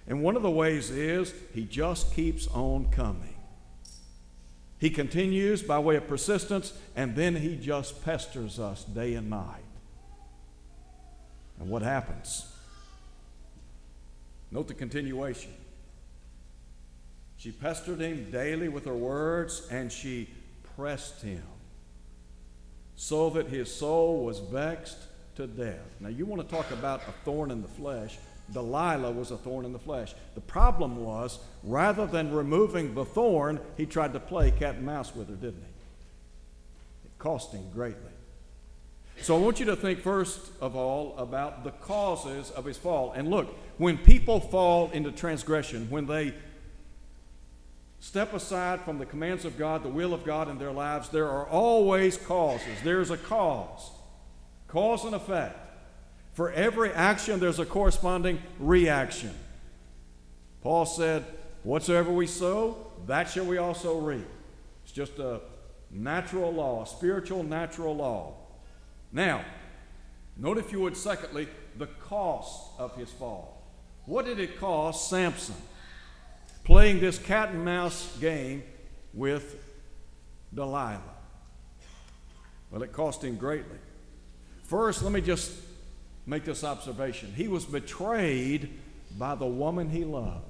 And 0.08 0.24
one 0.24 0.36
of 0.36 0.42
the 0.42 0.50
ways 0.50 0.90
is 0.90 1.36
he 1.54 1.66
just 1.66 2.16
keeps 2.16 2.48
on 2.48 2.90
coming. 2.90 3.36
He 4.82 4.90
continues 4.90 5.62
by 5.62 5.78
way 5.78 5.96
of 5.96 6.08
persistence, 6.08 6.74
and 6.96 7.16
then 7.16 7.36
he 7.36 7.56
just 7.56 8.04
pesters 8.04 8.58
us 8.58 8.84
day 8.84 9.14
and 9.14 9.30
night. 9.30 9.62
And 11.60 11.70
what 11.70 11.84
happens? 11.84 12.52
Note 14.50 14.68
the 14.68 14.74
continuation. 14.74 15.54
She 17.38 17.52
pestered 17.52 18.02
him 18.02 18.32
daily 18.32 18.70
with 18.70 18.86
her 18.86 18.96
words, 18.96 19.68
and 19.70 19.92
she 19.92 20.28
pressed 20.76 21.22
him 21.22 21.44
so 22.96 23.30
that 23.30 23.50
his 23.50 23.72
soul 23.72 24.26
was 24.26 24.40
vexed 24.40 24.98
to 25.36 25.46
death. 25.46 25.96
Now, 26.00 26.10
you 26.10 26.26
want 26.26 26.42
to 26.42 26.56
talk 26.56 26.72
about 26.72 27.04
a 27.08 27.12
thorn 27.24 27.52
in 27.52 27.62
the 27.62 27.68
flesh. 27.68 28.18
Delilah 28.54 29.12
was 29.12 29.32
a 29.32 29.38
thorn 29.38 29.66
in 29.66 29.74
the 29.74 29.80
flesh. 29.80 30.14
The 30.36 30.42
problem 30.42 31.04
was, 31.04 31.40
rather 31.64 32.06
than 32.06 32.34
removing 32.34 32.94
the 32.94 33.06
thorn, 33.06 33.60
he 33.78 33.86
tried 33.86 34.14
to 34.14 34.20
play 34.20 34.52
cat 34.52 34.76
and 34.76 34.86
mouse 34.86 35.16
with 35.16 35.30
her, 35.30 35.36
didn't 35.36 35.62
he? 35.62 37.08
It 37.08 37.18
cost 37.20 37.52
him 37.54 37.64
greatly. 37.74 38.12
So 39.22 39.36
I 39.36 39.40
want 39.40 39.60
you 39.60 39.68
to 39.68 39.76
think 39.76 40.00
first 40.00 40.52
of 40.62 40.76
all 40.76 41.16
about 41.18 41.64
the 41.64 41.72
causes 41.72 42.50
of 42.52 42.66
his 42.66 42.78
fall. 42.78 43.12
And 43.12 43.30
look, 43.30 43.56
when 43.78 43.98
people 43.98 44.40
fall 44.40 44.90
into 44.92 45.12
transgression, 45.12 45.88
when 45.92 46.08
they 46.08 46.34
step 48.00 48.34
aside 48.34 48.82
from 48.82 48.98
the 48.98 49.06
commands 49.06 49.46
of 49.46 49.60
God, 49.60 49.84
the 49.84 49.90
will 49.90 50.14
of 50.14 50.26
God 50.26 50.50
in 50.50 50.58
their 50.58 50.72
lives, 50.72 51.10
there 51.10 51.30
are 51.30 51.48
always 51.48 52.18
causes. 52.18 52.82
There's 52.84 53.12
a 53.12 53.18
cause, 53.18 53.92
cause 54.68 55.06
and 55.06 55.14
effect. 55.14 55.71
For 56.34 56.52
every 56.52 56.92
action, 56.92 57.40
there's 57.40 57.60
a 57.60 57.66
corresponding 57.66 58.42
reaction. 58.60 59.34
Paul 60.62 60.86
said, 60.86 61.26
Whatsoever 61.64 62.12
we 62.12 62.26
sow, 62.26 62.92
that 63.06 63.30
shall 63.30 63.46
we 63.46 63.58
also 63.58 64.00
reap. 64.00 64.26
It's 64.84 64.92
just 64.92 65.20
a 65.20 65.42
natural 65.92 66.52
law, 66.52 66.84
a 66.84 66.88
spiritual 66.88 67.44
natural 67.44 67.96
law. 67.96 68.34
Now, 69.12 69.44
note 70.38 70.58
if 70.58 70.72
you 70.72 70.80
would, 70.82 70.98
secondly, 70.98 71.48
the 71.78 71.88
cost 71.88 72.72
of 72.80 72.96
his 72.96 73.12
fall. 73.12 73.62
What 74.06 74.26
did 74.26 74.40
it 74.40 74.60
cost 74.60 75.10
Samson 75.10 75.56
playing 76.64 77.00
this 77.00 77.20
cat 77.20 77.50
and 77.50 77.64
mouse 77.64 78.18
game 78.20 78.64
with 79.14 79.58
Delilah? 80.54 81.02
Well, 82.72 82.82
it 82.82 82.94
cost 82.94 83.24
him 83.24 83.36
greatly. 83.36 83.78
First, 84.64 85.04
let 85.04 85.12
me 85.12 85.22
just 85.22 85.52
make 86.32 86.46
this 86.46 86.64
observation. 86.64 87.34
He 87.36 87.50
was 87.50 87.66
betrayed 87.66 88.70
by 89.20 89.36
the 89.36 89.46
woman 89.46 89.90
he 89.90 90.06
loved. 90.06 90.46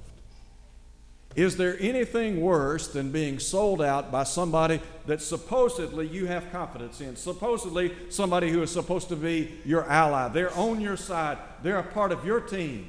Is 1.34 1.56
there 1.56 1.76
anything 1.80 2.40
worse 2.40 2.86
than 2.88 3.10
being 3.10 3.40
sold 3.40 3.82
out 3.82 4.12
by 4.12 4.22
somebody 4.22 4.80
that 5.06 5.20
supposedly 5.20 6.06
you 6.06 6.26
have 6.26 6.52
confidence 6.52 7.00
in? 7.00 7.16
Supposedly 7.16 7.92
somebody 8.10 8.50
who 8.50 8.62
is 8.62 8.70
supposed 8.70 9.08
to 9.08 9.16
be 9.16 9.58
your 9.64 9.84
ally. 9.90 10.28
They're 10.28 10.56
on 10.56 10.80
your 10.80 10.96
side, 10.96 11.38
they're 11.62 11.78
a 11.78 11.82
part 11.82 12.12
of 12.12 12.24
your 12.24 12.40
team. 12.40 12.88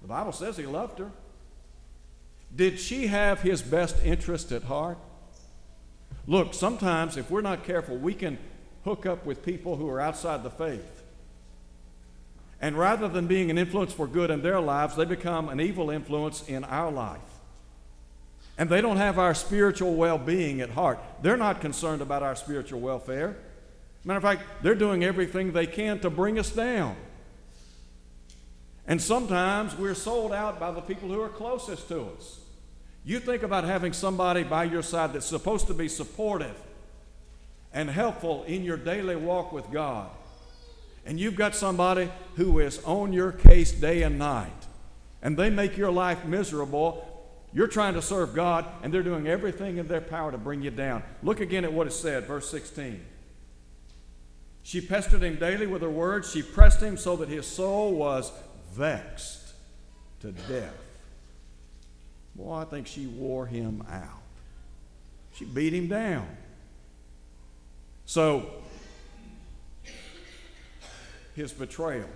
The 0.00 0.08
Bible 0.08 0.32
says 0.32 0.56
he 0.56 0.66
loved 0.66 0.98
her. 0.98 1.10
Did 2.54 2.80
she 2.80 3.08
have 3.08 3.42
his 3.42 3.60
best 3.60 3.96
interest 4.02 4.50
at 4.50 4.62
heart? 4.62 4.98
Look, 6.26 6.54
sometimes 6.54 7.18
if 7.18 7.30
we're 7.30 7.42
not 7.42 7.64
careful, 7.64 7.98
we 7.98 8.14
can 8.14 8.38
hook 8.84 9.06
up 9.06 9.24
with 9.24 9.44
people 9.44 9.76
who 9.76 9.88
are 9.88 10.00
outside 10.00 10.42
the 10.42 10.50
faith. 10.50 11.02
And 12.60 12.78
rather 12.78 13.08
than 13.08 13.26
being 13.26 13.50
an 13.50 13.58
influence 13.58 13.92
for 13.92 14.06
good 14.06 14.30
in 14.30 14.42
their 14.42 14.60
lives, 14.60 14.96
they 14.96 15.04
become 15.04 15.48
an 15.48 15.60
evil 15.60 15.90
influence 15.90 16.46
in 16.48 16.64
our 16.64 16.90
life. 16.90 17.20
And 18.56 18.70
they 18.70 18.80
don't 18.80 18.98
have 18.98 19.18
our 19.18 19.34
spiritual 19.34 19.94
well 19.94 20.18
being 20.18 20.60
at 20.60 20.70
heart. 20.70 20.98
They're 21.22 21.36
not 21.36 21.60
concerned 21.60 22.02
about 22.02 22.22
our 22.22 22.36
spiritual 22.36 22.80
welfare. 22.80 23.36
Matter 24.04 24.18
of 24.18 24.22
fact, 24.22 24.42
they're 24.62 24.74
doing 24.74 25.02
everything 25.02 25.52
they 25.52 25.66
can 25.66 25.98
to 26.00 26.10
bring 26.10 26.38
us 26.38 26.50
down. 26.50 26.96
And 28.86 29.00
sometimes 29.00 29.76
we're 29.76 29.94
sold 29.94 30.32
out 30.32 30.60
by 30.60 30.70
the 30.70 30.82
people 30.82 31.08
who 31.08 31.20
are 31.20 31.30
closest 31.30 31.88
to 31.88 32.02
us. 32.16 32.40
You 33.02 33.18
think 33.18 33.42
about 33.42 33.64
having 33.64 33.92
somebody 33.92 34.42
by 34.42 34.64
your 34.64 34.82
side 34.82 35.14
that's 35.14 35.26
supposed 35.26 35.66
to 35.66 35.74
be 35.74 35.88
supportive 35.88 36.54
and 37.74 37.90
helpful 37.90 38.44
in 38.44 38.62
your 38.62 38.76
daily 38.76 39.16
walk 39.16 39.52
with 39.52 39.70
God. 39.70 40.08
And 41.04 41.20
you've 41.20 41.36
got 41.36 41.54
somebody 41.54 42.10
who 42.36 42.60
is 42.60 42.82
on 42.84 43.12
your 43.12 43.32
case 43.32 43.72
day 43.72 44.02
and 44.02 44.18
night, 44.18 44.66
and 45.20 45.36
they 45.36 45.50
make 45.50 45.76
your 45.76 45.90
life 45.90 46.24
miserable. 46.24 47.10
You're 47.52 47.66
trying 47.66 47.94
to 47.94 48.02
serve 48.02 48.34
God, 48.34 48.64
and 48.82 48.94
they're 48.94 49.02
doing 49.02 49.26
everything 49.26 49.76
in 49.76 49.86
their 49.86 50.00
power 50.00 50.32
to 50.32 50.38
bring 50.38 50.62
you 50.62 50.70
down. 50.70 51.02
Look 51.22 51.40
again 51.40 51.64
at 51.64 51.72
what 51.72 51.86
it 51.86 51.92
said, 51.92 52.24
verse 52.24 52.48
16. 52.48 53.04
She 54.62 54.80
pestered 54.80 55.22
him 55.22 55.36
daily 55.36 55.66
with 55.66 55.82
her 55.82 55.90
words. 55.90 56.32
She 56.32 56.42
pressed 56.42 56.80
him 56.80 56.96
so 56.96 57.16
that 57.16 57.28
his 57.28 57.46
soul 57.46 57.94
was 57.94 58.32
vexed 58.72 59.52
to 60.20 60.32
death. 60.32 60.74
Boy, 62.34 62.54
I 62.54 62.64
think 62.64 62.86
she 62.86 63.06
wore 63.06 63.46
him 63.46 63.84
out. 63.90 64.22
She 65.34 65.44
beat 65.44 65.74
him 65.74 65.88
down. 65.88 66.26
So, 68.06 68.50
his 71.34 71.52
betrayal. 71.52 72.08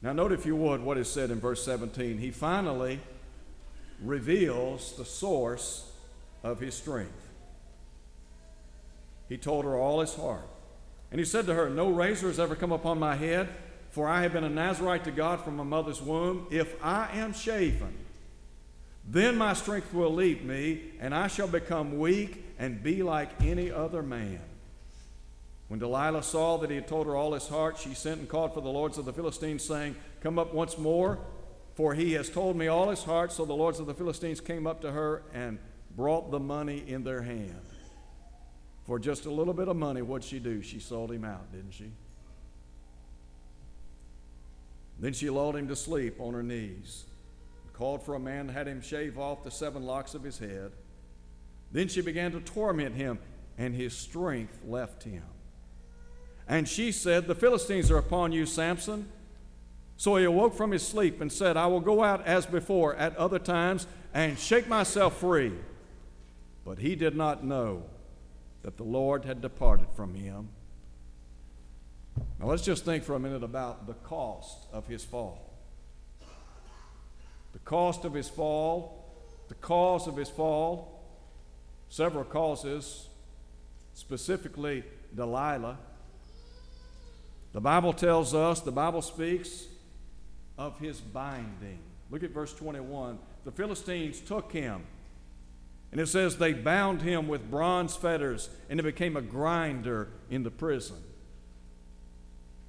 Now, 0.00 0.12
note 0.12 0.32
if 0.32 0.46
you 0.46 0.56
would 0.56 0.82
what 0.82 0.98
is 0.98 1.08
said 1.08 1.30
in 1.30 1.40
verse 1.40 1.64
17. 1.64 2.18
He 2.18 2.30
finally 2.30 3.00
reveals 4.02 4.96
the 4.96 5.04
source 5.04 5.90
of 6.42 6.58
his 6.58 6.74
strength. 6.74 7.28
He 9.28 9.36
told 9.36 9.64
her 9.64 9.76
all 9.76 10.00
his 10.00 10.14
heart. 10.14 10.48
And 11.10 11.18
he 11.18 11.24
said 11.24 11.46
to 11.46 11.54
her, 11.54 11.70
No 11.70 11.90
razor 11.90 12.26
has 12.26 12.40
ever 12.40 12.56
come 12.56 12.72
upon 12.72 12.98
my 12.98 13.14
head, 13.14 13.48
for 13.90 14.08
I 14.08 14.22
have 14.22 14.32
been 14.32 14.44
a 14.44 14.50
Nazarite 14.50 15.04
to 15.04 15.10
God 15.10 15.40
from 15.42 15.56
my 15.56 15.64
mother's 15.64 16.02
womb. 16.02 16.46
If 16.50 16.82
I 16.82 17.08
am 17.12 17.32
shaven, 17.32 17.94
then 19.06 19.36
my 19.36 19.52
strength 19.52 19.92
will 19.92 20.12
leave 20.12 20.44
me, 20.44 20.92
and 21.00 21.14
I 21.14 21.26
shall 21.26 21.48
become 21.48 21.98
weak 21.98 22.44
and 22.58 22.82
be 22.82 23.02
like 23.02 23.42
any 23.42 23.70
other 23.70 24.02
man. 24.02 24.40
When 25.68 25.80
Delilah 25.80 26.22
saw 26.22 26.58
that 26.58 26.70
he 26.70 26.76
had 26.76 26.86
told 26.86 27.06
her 27.06 27.16
all 27.16 27.32
his 27.32 27.48
heart, 27.48 27.78
she 27.78 27.94
sent 27.94 28.20
and 28.20 28.28
called 28.28 28.54
for 28.54 28.60
the 28.60 28.68
lords 28.68 28.98
of 28.98 29.04
the 29.04 29.12
Philistines, 29.12 29.64
saying, 29.64 29.96
Come 30.20 30.38
up 30.38 30.52
once 30.54 30.76
more, 30.76 31.18
for 31.74 31.94
he 31.94 32.12
has 32.12 32.28
told 32.28 32.56
me 32.56 32.68
all 32.68 32.90
his 32.90 33.02
heart. 33.02 33.32
So 33.32 33.44
the 33.44 33.54
lords 33.54 33.80
of 33.80 33.86
the 33.86 33.94
Philistines 33.94 34.40
came 34.40 34.66
up 34.66 34.82
to 34.82 34.92
her 34.92 35.22
and 35.32 35.58
brought 35.96 36.30
the 36.30 36.38
money 36.38 36.84
in 36.86 37.04
their 37.04 37.22
hand. 37.22 37.62
For 38.84 38.98
just 38.98 39.26
a 39.26 39.30
little 39.30 39.54
bit 39.54 39.68
of 39.68 39.76
money, 39.76 40.02
what'd 40.02 40.28
she 40.28 40.38
do? 40.38 40.60
She 40.62 40.78
sold 40.78 41.10
him 41.10 41.24
out, 41.24 41.50
didn't 41.52 41.72
she? 41.72 41.90
Then 44.98 45.12
she 45.12 45.30
lulled 45.30 45.56
him 45.56 45.68
to 45.68 45.76
sleep 45.76 46.20
on 46.20 46.34
her 46.34 46.42
knees, 46.42 47.04
called 47.82 48.04
for 48.04 48.14
a 48.14 48.20
man, 48.20 48.48
had 48.48 48.68
him 48.68 48.80
shave 48.80 49.18
off 49.18 49.42
the 49.42 49.50
seven 49.50 49.84
locks 49.84 50.14
of 50.14 50.22
his 50.22 50.38
head. 50.38 50.70
Then 51.72 51.88
she 51.88 52.00
began 52.00 52.30
to 52.30 52.38
torment 52.38 52.94
him, 52.94 53.18
and 53.58 53.74
his 53.74 53.92
strength 53.92 54.56
left 54.64 55.02
him. 55.02 55.24
And 56.46 56.68
she 56.68 56.92
said, 56.92 57.26
The 57.26 57.34
Philistines 57.34 57.90
are 57.90 57.98
upon 57.98 58.30
you, 58.30 58.46
Samson. 58.46 59.08
So 59.96 60.14
he 60.14 60.24
awoke 60.24 60.54
from 60.54 60.70
his 60.70 60.86
sleep 60.86 61.20
and 61.20 61.32
said, 61.32 61.56
I 61.56 61.66
will 61.66 61.80
go 61.80 62.04
out 62.04 62.24
as 62.24 62.46
before 62.46 62.94
at 62.94 63.16
other 63.16 63.40
times 63.40 63.88
and 64.14 64.38
shake 64.38 64.68
myself 64.68 65.18
free. 65.18 65.52
But 66.64 66.78
he 66.78 66.94
did 66.94 67.16
not 67.16 67.42
know 67.42 67.82
that 68.62 68.76
the 68.76 68.84
Lord 68.84 69.24
had 69.24 69.40
departed 69.40 69.88
from 69.96 70.14
him. 70.14 70.50
Now 72.38 72.46
let's 72.46 72.62
just 72.62 72.84
think 72.84 73.02
for 73.02 73.16
a 73.16 73.18
minute 73.18 73.42
about 73.42 73.88
the 73.88 73.94
cost 73.94 74.68
of 74.72 74.86
his 74.86 75.02
fall. 75.02 75.51
Cost 77.64 78.04
of 78.04 78.14
his 78.14 78.28
fall, 78.28 79.04
the 79.48 79.54
cause 79.54 80.06
of 80.06 80.16
his 80.16 80.28
fall, 80.28 81.00
several 81.88 82.24
causes, 82.24 83.08
specifically 83.94 84.84
Delilah. 85.14 85.78
The 87.52 87.60
Bible 87.60 87.92
tells 87.92 88.34
us, 88.34 88.60
the 88.60 88.72
Bible 88.72 89.02
speaks 89.02 89.66
of 90.56 90.78
his 90.78 91.00
binding. 91.00 91.78
Look 92.10 92.22
at 92.22 92.30
verse 92.30 92.54
21. 92.54 93.18
The 93.44 93.52
Philistines 93.52 94.20
took 94.20 94.52
him, 94.52 94.84
and 95.90 96.00
it 96.00 96.06
says 96.06 96.36
they 96.36 96.52
bound 96.52 97.02
him 97.02 97.28
with 97.28 97.50
bronze 97.50 97.96
fetters, 97.96 98.48
and 98.70 98.80
he 98.80 98.84
became 98.84 99.16
a 99.16 99.22
grinder 99.22 100.08
in 100.30 100.42
the 100.42 100.50
prison. 100.50 100.96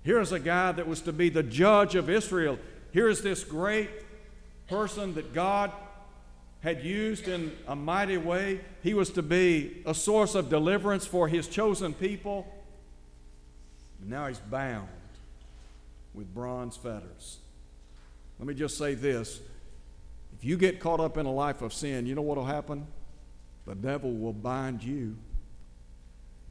Here 0.04 0.20
is 0.20 0.34
a 0.34 0.40
guy 0.40 0.74
that 0.74 0.88
was 0.88 1.02
to 1.02 1.14
be 1.14 1.30
the 1.30 1.44
judge 1.44 1.96
of 1.96 2.10
Israel. 2.10 2.60
Here 2.92 3.08
is 3.08 3.22
this 3.22 3.44
great 3.44 3.90
person 4.68 5.14
that 5.16 5.34
God 5.34 5.72
had 6.62 6.84
used 6.84 7.28
in 7.28 7.52
a 7.68 7.76
mighty 7.76 8.18
way. 8.18 8.62
He 8.82 8.94
was 8.94 9.10
to 9.12 9.22
be 9.22 9.82
a 9.86 9.94
source 9.94 10.34
of 10.34 10.50
deliverance 10.50 11.06
for 11.06 11.28
his 11.28 11.48
chosen 11.48 11.94
people. 11.94 12.48
now 14.06 14.28
he's 14.28 14.40
bound 14.40 14.88
with 16.14 16.34
bronze 16.34 16.78
fetters. 16.78 17.40
Let 18.40 18.48
me 18.48 18.54
just 18.54 18.78
say 18.78 18.94
this 18.94 19.40
if 20.38 20.44
you 20.44 20.58
get 20.58 20.80
caught 20.80 21.00
up 21.00 21.18
in 21.18 21.26
a 21.26 21.32
life 21.32 21.62
of 21.62 21.74
sin, 21.74 22.06
you 22.06 22.16
know 22.16 22.22
what 22.22 22.38
will 22.38 22.46
happen? 22.46 22.88
The 23.66 23.76
devil 23.76 24.12
will 24.12 24.34
bind 24.34 24.84
you. 24.84 25.16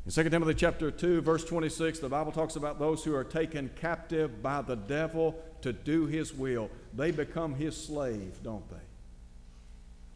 In 0.05 0.11
2 0.11 0.31
Timothy 0.31 0.55
chapter 0.55 0.91
2, 0.91 1.21
verse 1.21 1.45
26, 1.45 2.01
the 2.01 2.09
Bible 2.09 2.33
talks 2.33 2.57
about 2.57 2.79
those 2.79 3.05
who 3.05 3.15
are 3.15 3.23
taken 3.23 3.71
captive 3.77 4.43
by 4.43 4.63
the 4.63 4.75
devil 4.75 5.41
to 5.61 5.73
do 5.73 6.07
his 6.07 6.35
will. 6.35 6.71
They 6.95 7.11
become 7.11 7.55
his 7.55 7.77
slave, 7.77 8.39
don't 8.43 8.69
they? 8.71 8.77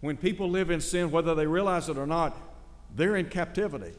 When 0.00 0.16
people 0.16 0.50
live 0.50 0.70
in 0.70 0.80
sin, 0.80 1.10
whether 1.10 1.34
they 1.34 1.46
realize 1.46 1.88
it 1.88 1.96
or 1.96 2.06
not, 2.06 2.36
they're 2.94 3.16
in 3.16 3.28
captivity. 3.28 3.92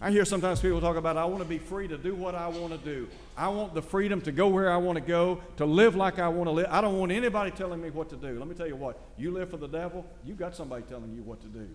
I 0.00 0.10
hear 0.10 0.24
sometimes 0.24 0.60
people 0.60 0.80
talk 0.80 0.96
about, 0.96 1.16
I 1.16 1.24
want 1.26 1.44
to 1.44 1.48
be 1.48 1.58
free 1.58 1.86
to 1.86 1.96
do 1.96 2.14
what 2.14 2.34
I 2.34 2.48
want 2.48 2.72
to 2.72 2.78
do. 2.78 3.08
I 3.36 3.48
want 3.48 3.72
the 3.72 3.82
freedom 3.82 4.20
to 4.22 4.32
go 4.32 4.48
where 4.48 4.70
I 4.70 4.76
want 4.76 4.96
to 4.96 5.00
go, 5.00 5.40
to 5.58 5.64
live 5.64 5.94
like 5.94 6.18
I 6.18 6.28
want 6.28 6.48
to 6.48 6.52
live. 6.52 6.66
I 6.70 6.80
don't 6.80 6.98
want 6.98 7.12
anybody 7.12 7.52
telling 7.52 7.80
me 7.80 7.90
what 7.90 8.08
to 8.10 8.16
do. 8.16 8.36
Let 8.38 8.48
me 8.48 8.54
tell 8.56 8.66
you 8.66 8.74
what, 8.74 8.98
you 9.16 9.30
live 9.30 9.50
for 9.50 9.58
the 9.58 9.68
devil, 9.68 10.04
you 10.24 10.34
got 10.34 10.56
somebody 10.56 10.82
telling 10.88 11.14
you 11.14 11.22
what 11.22 11.40
to 11.42 11.46
do. 11.46 11.68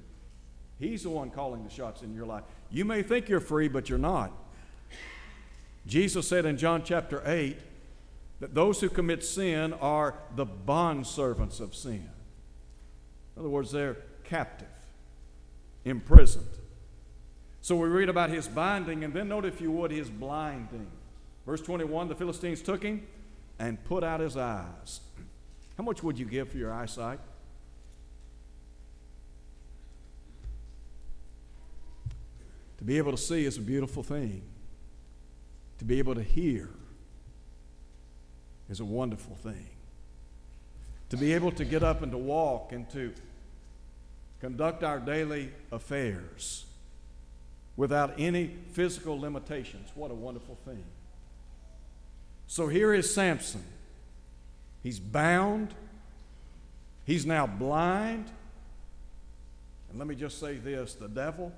He's 0.78 1.04
the 1.04 1.10
one 1.10 1.30
calling 1.30 1.64
the 1.64 1.70
shots 1.70 2.02
in 2.02 2.14
your 2.14 2.26
life. 2.26 2.44
You 2.70 2.84
may 2.84 3.02
think 3.02 3.30
you're 3.30 3.40
free, 3.40 3.70
but 3.70 3.90
you're 3.90 3.98
not. 3.98 4.32
Jesus 5.86 6.28
said 6.28 6.46
in 6.46 6.58
John 6.58 6.84
chapter 6.84 7.24
8 7.26 7.58
that 8.40 8.54
those 8.54 8.82
who 8.82 8.90
commit 8.90 9.24
sin 9.24 9.74
are 9.74 10.16
the 10.36 10.46
bondservants 10.46 11.60
of 11.60 11.74
sin. 11.74 12.10
In 13.36 13.40
other 13.40 13.50
words, 13.50 13.72
they're 13.72 13.98
captive, 14.24 14.68
imprisoned. 15.86 16.46
So 17.62 17.76
we 17.76 17.88
read 17.90 18.10
about 18.10 18.30
his 18.30 18.48
binding, 18.48 19.04
and 19.04 19.14
then 19.14 19.30
note, 19.30 19.46
if 19.46 19.60
you 19.60 19.72
would, 19.72 19.92
his 19.92 20.10
blinding. 20.10 20.88
Verse 21.46 21.62
21 21.62 22.08
the 22.08 22.16
Philistines 22.16 22.62
took 22.62 22.84
him 22.84 23.08
and 23.60 23.84
put 23.86 24.04
out 24.04 24.20
his 24.20 24.38
eyes. 24.38 25.02
How 25.78 25.84
much 25.84 26.04
would 26.04 26.18
you 26.18 26.26
give 26.26 26.50
for 26.50 26.58
your 26.58 26.74
eyesight? 26.74 27.20
To 32.78 32.84
be 32.84 32.98
able 32.98 33.12
to 33.12 33.18
see 33.18 33.46
is 33.46 33.58
a 33.58 33.62
beautiful 33.62 34.04
thing. 34.04 34.44
To 35.80 35.86
be 35.86 36.00
able 36.00 36.16
to 36.16 36.24
hear 36.24 36.70
is 38.70 38.80
a 38.80 38.86
wonderful 38.86 39.36
thing. 39.36 39.68
To 41.10 41.18
be 41.18 41.34
able 41.34 41.52
to 41.54 41.66
get 41.66 41.84
up 41.84 42.02
and 42.02 42.12
to 42.12 42.18
walk 42.18 42.72
and 42.72 42.90
to 42.92 43.14
conduct 44.42 44.84
our 44.84 45.00
daily 45.00 45.52
affairs 45.72 46.66
without 47.76 48.14
any 48.18 48.56
physical 48.72 49.20
limitations. 49.20 49.90
What 49.96 50.12
a 50.12 50.16
wonderful 50.16 50.58
thing. 50.66 50.84
So 52.48 52.68
here 52.68 52.94
is 52.94 53.14
Samson. 53.14 53.64
He's 54.82 55.00
bound, 55.00 55.74
he's 57.06 57.26
now 57.26 57.46
blind. 57.46 58.32
And 59.90 60.00
let 60.00 60.08
me 60.08 60.16
just 60.16 60.40
say 60.40 60.56
this 60.56 60.94
the 60.96 61.08
devil, 61.08 61.54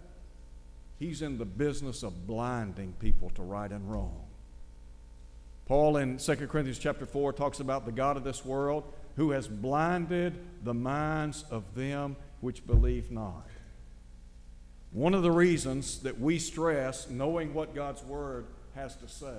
he's 0.98 1.22
in 1.22 1.38
the 1.38 1.45
business 1.45 2.04
of 2.04 2.28
blinding 2.28 2.93
people 3.00 3.30
to 3.32 3.41
right 3.41 3.72
and 3.72 3.91
wrong. 3.91 4.28
Paul 5.69 5.97
in 5.97 6.17
2 6.17 6.36
Corinthians 6.47 6.79
chapter 6.79 7.05
4 7.05 7.32
talks 7.32 7.60
about 7.60 7.86
the 7.86 7.91
God 7.91 8.17
of 8.17 8.23
this 8.23 8.43
world 8.43 8.91
who 9.17 9.29
has 9.32 9.47
blinded 9.47 10.34
the 10.63 10.73
minds 10.73 11.45
of 11.51 11.75
them 11.75 12.15
which 12.41 12.65
believe 12.65 13.12
not. 13.12 13.45
One 14.91 15.13
of 15.13 15.21
the 15.21 15.29
reasons 15.29 15.99
that 15.99 16.19
we 16.19 16.39
stress 16.39 17.08
knowing 17.08 17.53
what 17.53 17.75
God's 17.75 18.01
Word 18.01 18.47
has 18.73 18.95
to 18.95 19.08
say 19.08 19.38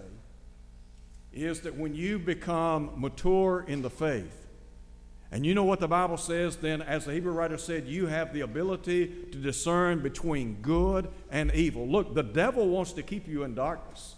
is 1.32 1.62
that 1.62 1.74
when 1.74 1.96
you 1.96 2.16
become 2.16 2.92
mature 2.94 3.64
in 3.66 3.82
the 3.82 3.90
faith, 3.90 4.46
and 5.32 5.44
you 5.44 5.52
know 5.52 5.64
what 5.64 5.80
the 5.80 5.88
Bible 5.88 6.16
says, 6.16 6.58
then, 6.58 6.80
as 6.80 7.06
the 7.06 7.12
Hebrew 7.12 7.32
writer 7.32 7.58
said, 7.58 7.88
you 7.88 8.06
have 8.06 8.32
the 8.32 8.42
ability 8.42 9.08
to 9.32 9.38
discern 9.38 9.98
between 10.00 10.62
good 10.62 11.08
and 11.28 11.52
evil. 11.56 11.88
Look, 11.88 12.14
the 12.14 12.22
devil 12.22 12.68
wants 12.68 12.92
to 12.92 13.02
keep 13.02 13.26
you 13.26 13.42
in 13.42 13.56
darkness. 13.56 14.14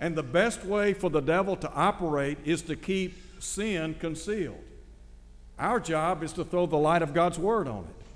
And 0.00 0.16
the 0.16 0.22
best 0.22 0.64
way 0.64 0.94
for 0.94 1.10
the 1.10 1.20
devil 1.20 1.54
to 1.56 1.70
operate 1.72 2.38
is 2.44 2.62
to 2.62 2.74
keep 2.74 3.42
sin 3.42 3.94
concealed. 3.94 4.64
Our 5.58 5.78
job 5.78 6.22
is 6.22 6.32
to 6.32 6.44
throw 6.44 6.64
the 6.64 6.78
light 6.78 7.02
of 7.02 7.12
God's 7.12 7.38
Word 7.38 7.68
on 7.68 7.84
it. 7.84 8.06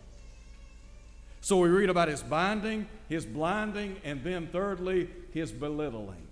So 1.42 1.59
we 1.59 1.68
read 1.68 1.90
about 1.90 2.09
his 2.09 2.23
binding, 2.23 2.87
his 3.07 3.27
blinding, 3.27 3.97
and 4.03 4.25
then 4.25 4.47
thirdly, 4.47 5.11
his 5.35 5.53
belittling. 5.53 6.27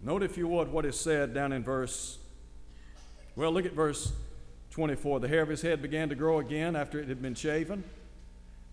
Note, 0.00 0.22
if 0.22 0.38
you 0.38 0.48
would, 0.48 0.72
what 0.72 0.86
is 0.86 0.98
said 0.98 1.34
down 1.34 1.52
in 1.52 1.62
verse, 1.62 2.18
well, 3.36 3.52
look 3.52 3.66
at 3.66 3.72
verse 3.72 4.12
24. 4.70 5.20
The 5.20 5.28
hair 5.28 5.42
of 5.42 5.50
his 5.50 5.60
head 5.60 5.82
began 5.82 6.08
to 6.08 6.14
grow 6.14 6.38
again 6.38 6.74
after 6.74 6.98
it 6.98 7.08
had 7.08 7.20
been 7.20 7.34
shaven. 7.34 7.84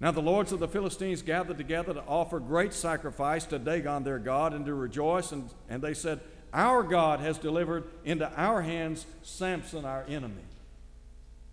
Now 0.01 0.11
the 0.11 0.21
lords 0.21 0.51
of 0.51 0.59
the 0.59 0.67
Philistines 0.67 1.21
gathered 1.21 1.59
together 1.59 1.93
to 1.93 2.01
offer 2.01 2.39
great 2.39 2.73
sacrifice 2.73 3.45
to 3.45 3.59
Dagon 3.59 4.03
their 4.03 4.17
God 4.17 4.51
and 4.51 4.65
to 4.65 4.73
rejoice. 4.73 5.31
And, 5.31 5.49
and 5.69 5.81
they 5.81 5.93
said, 5.93 6.19
Our 6.51 6.81
God 6.81 7.19
has 7.19 7.37
delivered 7.37 7.83
into 8.03 8.29
our 8.35 8.63
hands 8.63 9.05
Samson, 9.21 9.85
our 9.85 10.03
enemy. 10.09 10.43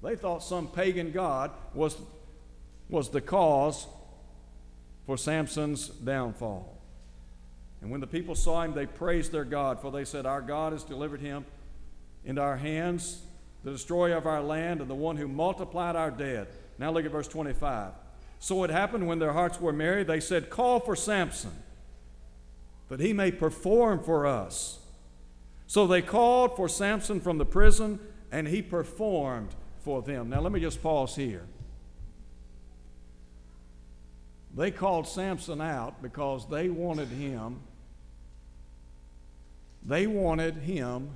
They 0.03 0.17
thought 0.17 0.43
some 0.43 0.67
pagan 0.67 1.13
God 1.13 1.51
was 1.75 1.97
was 2.89 3.11
the 3.11 3.21
cause 3.21 3.87
for 5.05 5.19
Samson's 5.19 5.89
downfall. 5.89 6.75
And 7.83 7.91
when 7.91 8.01
the 8.01 8.07
people 8.07 8.35
saw 8.35 8.63
him, 8.63 8.73
they 8.73 8.87
praised 8.87 9.31
their 9.31 9.45
God, 9.45 9.81
for 9.81 9.93
they 9.93 10.07
said, 10.07 10.25
Our 10.25 10.41
God 10.41 10.73
has 10.73 10.85
delivered 10.85 11.21
him 11.21 11.45
into 12.25 12.41
our 12.41 12.57
hands, 12.57 13.21
the 13.63 13.73
destroyer 13.73 14.17
of 14.17 14.27
our 14.27 14.43
land, 14.43 14.81
and 14.81 14.89
the 14.89 14.95
one 14.95 15.17
who 15.17 15.29
multiplied 15.29 15.97
our 15.97 16.11
dead. 16.11 16.49
Now 16.79 16.91
look 16.91 17.05
at 17.05 17.13
verse 17.13 17.29
25. 17.29 17.93
So 18.41 18.63
it 18.65 18.71
happened 18.71 19.07
when 19.07 19.19
their 19.19 19.33
hearts 19.33 19.61
were 19.61 19.73
merry, 19.73 20.05
they 20.05 20.21
said, 20.21 20.51
Call 20.51 20.81
for 20.81 20.95
Samson, 20.95 21.53
that 22.89 23.01
he 23.01 23.13
may 23.13 23.33
perform 23.33 24.03
for 24.03 24.27
us. 24.27 24.79
So 25.67 25.87
they 25.87 26.03
called 26.03 26.57
for 26.57 26.69
Samson 26.69 27.21
from 27.21 27.39
the 27.39 27.45
prison, 27.45 27.99
and 28.31 28.49
he 28.49 28.63
performed 28.63 29.55
for 29.85 30.03
them. 30.03 30.31
Now 30.31 30.41
let 30.41 30.53
me 30.53 30.61
just 30.61 30.83
pause 30.83 31.15
here. 31.17 31.45
They 34.55 34.71
called 34.71 35.07
Samson 35.07 35.61
out 35.61 36.01
because 36.03 36.49
they 36.49 36.69
wanted 36.69 37.09
him, 37.09 37.61
they 39.85 40.07
wanted 40.07 40.57
him 40.57 41.11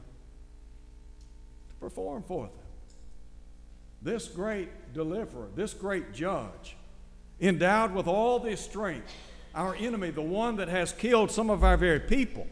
to 1.68 1.74
perform 1.80 2.22
for 2.24 2.46
them. 2.46 2.54
This 4.02 4.28
great 4.28 4.92
deliverer, 4.92 5.48
this 5.54 5.72
great 5.72 6.12
judge, 6.12 6.76
endowed 7.42 7.92
with 7.92 8.07
all 8.07 8.38
this 8.38 8.61
strength, 8.61 9.12
our 9.55 9.74
enemy, 9.74 10.11
the 10.11 10.22
one 10.22 10.57
that 10.57 10.68
has 10.68 10.92
killed 10.92 11.31
some 11.31 11.50
of 11.50 11.62
our 11.64 11.76
very 11.76 12.00
people. 12.00 12.46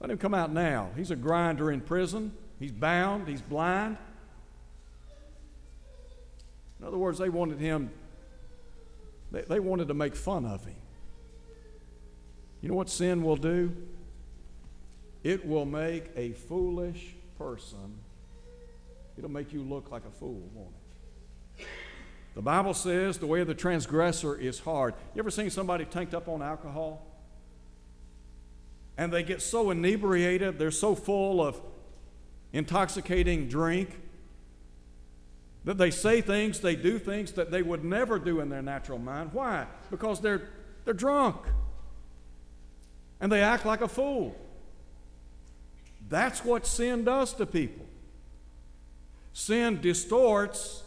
Let 0.00 0.10
him 0.10 0.18
come 0.18 0.34
out 0.34 0.52
now. 0.52 0.90
He's 0.96 1.10
a 1.10 1.16
grinder 1.16 1.70
in 1.70 1.82
prison. 1.82 2.32
He's 2.58 2.72
bound. 2.72 3.28
He's 3.28 3.42
blind. 3.42 3.98
In 6.80 6.86
other 6.86 6.96
words, 6.96 7.18
they 7.18 7.28
wanted 7.28 7.58
him 7.58 7.90
they, 9.30 9.42
they 9.42 9.60
wanted 9.60 9.88
to 9.88 9.94
make 9.94 10.16
fun 10.16 10.44
of 10.44 10.64
him. 10.64 10.76
You 12.60 12.68
know 12.68 12.74
what 12.74 12.90
sin 12.90 13.22
will 13.22 13.36
do? 13.36 13.74
It 15.22 15.46
will 15.46 15.66
make 15.66 16.10
a 16.16 16.32
foolish 16.32 17.14
person, 17.38 17.98
it'll 19.16 19.30
make 19.30 19.52
you 19.52 19.62
look 19.62 19.90
like 19.90 20.04
a 20.04 20.10
fool, 20.10 20.42
won't 20.54 20.68
it? 20.68 20.79
The 22.34 22.42
Bible 22.42 22.74
says 22.74 23.18
the 23.18 23.26
way 23.26 23.40
of 23.40 23.48
the 23.48 23.54
transgressor 23.54 24.36
is 24.36 24.60
hard. 24.60 24.94
You 25.14 25.20
ever 25.20 25.30
seen 25.30 25.50
somebody 25.50 25.84
tanked 25.84 26.14
up 26.14 26.28
on 26.28 26.42
alcohol? 26.42 27.06
And 28.96 29.12
they 29.12 29.22
get 29.22 29.42
so 29.42 29.70
inebriated, 29.70 30.58
they're 30.58 30.70
so 30.70 30.94
full 30.94 31.42
of 31.42 31.60
intoxicating 32.52 33.48
drink 33.48 33.98
that 35.64 35.78
they 35.78 35.90
say 35.90 36.20
things, 36.20 36.60
they 36.60 36.76
do 36.76 36.98
things 36.98 37.32
that 37.32 37.50
they 37.50 37.62
would 37.62 37.84
never 37.84 38.18
do 38.18 38.40
in 38.40 38.48
their 38.48 38.62
natural 38.62 38.98
mind. 38.98 39.30
Why? 39.32 39.66
Because 39.90 40.20
they're, 40.20 40.48
they're 40.84 40.94
drunk. 40.94 41.36
And 43.20 43.30
they 43.30 43.42
act 43.42 43.66
like 43.66 43.82
a 43.82 43.88
fool. 43.88 44.34
That's 46.08 46.44
what 46.44 46.66
sin 46.66 47.04
does 47.04 47.34
to 47.34 47.46
people. 47.46 47.86
Sin 49.32 49.80
distorts 49.80 50.82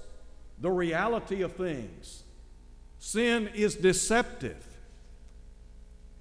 the 0.63 0.71
reality 0.71 1.41
of 1.41 1.52
things. 1.52 2.23
Sin 2.97 3.49
is 3.54 3.76
deceptive. 3.76 4.65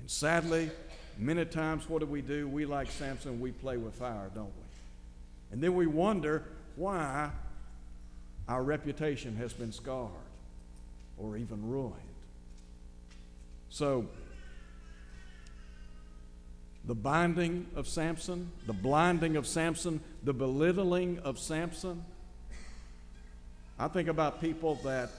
And 0.00 0.10
sadly, 0.10 0.68
many 1.16 1.44
times, 1.44 1.88
what 1.88 2.00
do 2.00 2.06
we 2.06 2.22
do? 2.22 2.48
We, 2.48 2.66
like 2.66 2.90
Samson, 2.90 3.40
we 3.40 3.52
play 3.52 3.76
with 3.76 3.94
fire, 3.94 4.32
don't 4.34 4.46
we? 4.46 5.52
And 5.52 5.62
then 5.62 5.76
we 5.76 5.86
wonder 5.86 6.42
why 6.74 7.30
our 8.48 8.64
reputation 8.64 9.36
has 9.36 9.52
been 9.52 9.70
scarred 9.70 10.10
or 11.16 11.36
even 11.36 11.68
ruined. 11.68 11.94
So, 13.68 14.08
the 16.84 16.96
binding 16.96 17.68
of 17.76 17.86
Samson, 17.86 18.50
the 18.66 18.72
blinding 18.72 19.36
of 19.36 19.46
Samson, 19.46 20.00
the 20.24 20.34
belittling 20.34 21.20
of 21.20 21.38
Samson. 21.38 22.04
I 23.78 23.88
think 23.88 24.08
about 24.08 24.40
people 24.40 24.76
that 24.84 25.10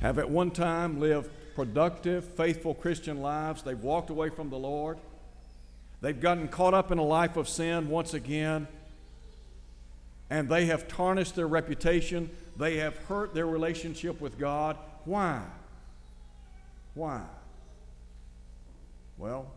have 0.00 0.18
at 0.18 0.30
one 0.30 0.50
time 0.50 1.00
lived 1.00 1.30
productive, 1.54 2.24
faithful 2.24 2.74
Christian 2.74 3.20
lives. 3.20 3.62
They've 3.62 3.82
walked 3.82 4.10
away 4.10 4.30
from 4.30 4.50
the 4.50 4.58
Lord. 4.58 4.98
They've 6.00 6.18
gotten 6.18 6.48
caught 6.48 6.74
up 6.74 6.90
in 6.90 6.98
a 6.98 7.04
life 7.04 7.36
of 7.36 7.48
sin 7.48 7.88
once 7.88 8.14
again 8.14 8.66
and 10.30 10.48
they 10.48 10.66
have 10.66 10.86
tarnished 10.86 11.34
their 11.34 11.48
reputation. 11.48 12.30
They 12.56 12.76
have 12.76 12.96
hurt 13.08 13.34
their 13.34 13.46
relationship 13.46 14.20
with 14.20 14.38
God. 14.38 14.78
Why? 15.04 15.42
Why? 16.94 17.22
Well, 19.18 19.52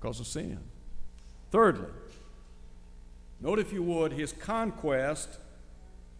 because 0.00 0.20
of 0.20 0.28
sin. 0.28 0.58
Thirdly, 1.50 1.88
note 3.42 3.58
if 3.58 3.72
you 3.72 3.82
would 3.82 4.12
his 4.12 4.32
conquest 4.32 5.38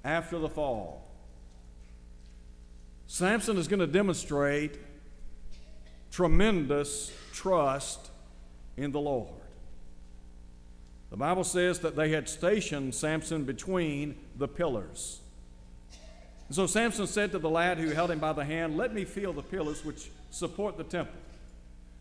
after 0.05 0.39
the 0.39 0.49
fall. 0.49 1.09
Samson 3.07 3.57
is 3.57 3.69
going 3.69 3.81
to 3.81 3.87
demonstrate 3.87 4.79
tremendous 6.11 7.13
trust 7.33 8.11
in 8.77 8.93
the 8.93 9.01
Lord. 9.01 9.29
The 11.11 11.17
Bible 11.19 11.45
says 11.45 11.81
that 11.81 11.95
they 11.95 12.11
had 12.11 12.29
stationed 12.29 12.95
Samson 12.95 13.45
between 13.45 14.17
the 14.37 14.49
pillars. 14.49 15.21
And 16.49 16.57
so 16.57 16.67
Samson 16.67 17.07
said 17.07 17.33
to 17.33 17.39
the 17.39 17.51
lad 17.51 17.79
who 17.79 17.91
held 17.91 18.11
him 18.11 18.19
by 18.19 18.33
the 18.33 18.45
hand, 18.45 18.77
Let 18.77 18.95
me 18.95 19.05
feel 19.05 19.33
the 19.33 19.43
pillars 19.43 19.85
which 19.85 20.11
support 20.31 20.79
the 20.79 20.85
temple, 20.85 21.21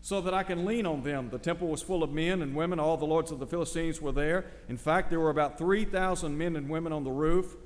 so 0.02 0.20
that 0.20 0.34
I 0.34 0.42
can 0.42 0.64
lean 0.64 0.84
on 0.84 1.04
them. 1.04 1.30
The 1.30 1.38
temple 1.38 1.68
was 1.68 1.80
full 1.80 2.02
of 2.02 2.12
men 2.12 2.42
and 2.42 2.56
women. 2.56 2.80
All 2.80 2.96
the 2.96 3.06
lords 3.06 3.30
of 3.30 3.38
the 3.38 3.46
Philistines 3.46 4.02
were 4.02 4.10
there. 4.10 4.46
In 4.68 4.76
fact, 4.76 5.10
there 5.10 5.20
were 5.20 5.30
about 5.30 5.58
3,000 5.58 6.36
men 6.36 6.56
and 6.56 6.68
women 6.68 6.92
on 6.92 7.04
the 7.04 7.10
roof 7.10 7.56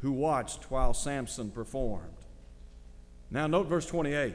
who 0.00 0.10
watched 0.10 0.70
while 0.70 0.94
Samson 0.94 1.50
performed. 1.50 2.08
Now, 3.30 3.46
note 3.46 3.66
verse 3.66 3.86
28. 3.86 4.34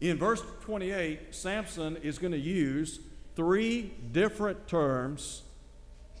In 0.00 0.18
verse 0.18 0.42
28, 0.62 1.34
Samson 1.34 1.96
is 1.98 2.18
going 2.18 2.32
to 2.32 2.38
use 2.38 2.98
three 3.36 3.92
different 4.10 4.66
terms, 4.66 5.42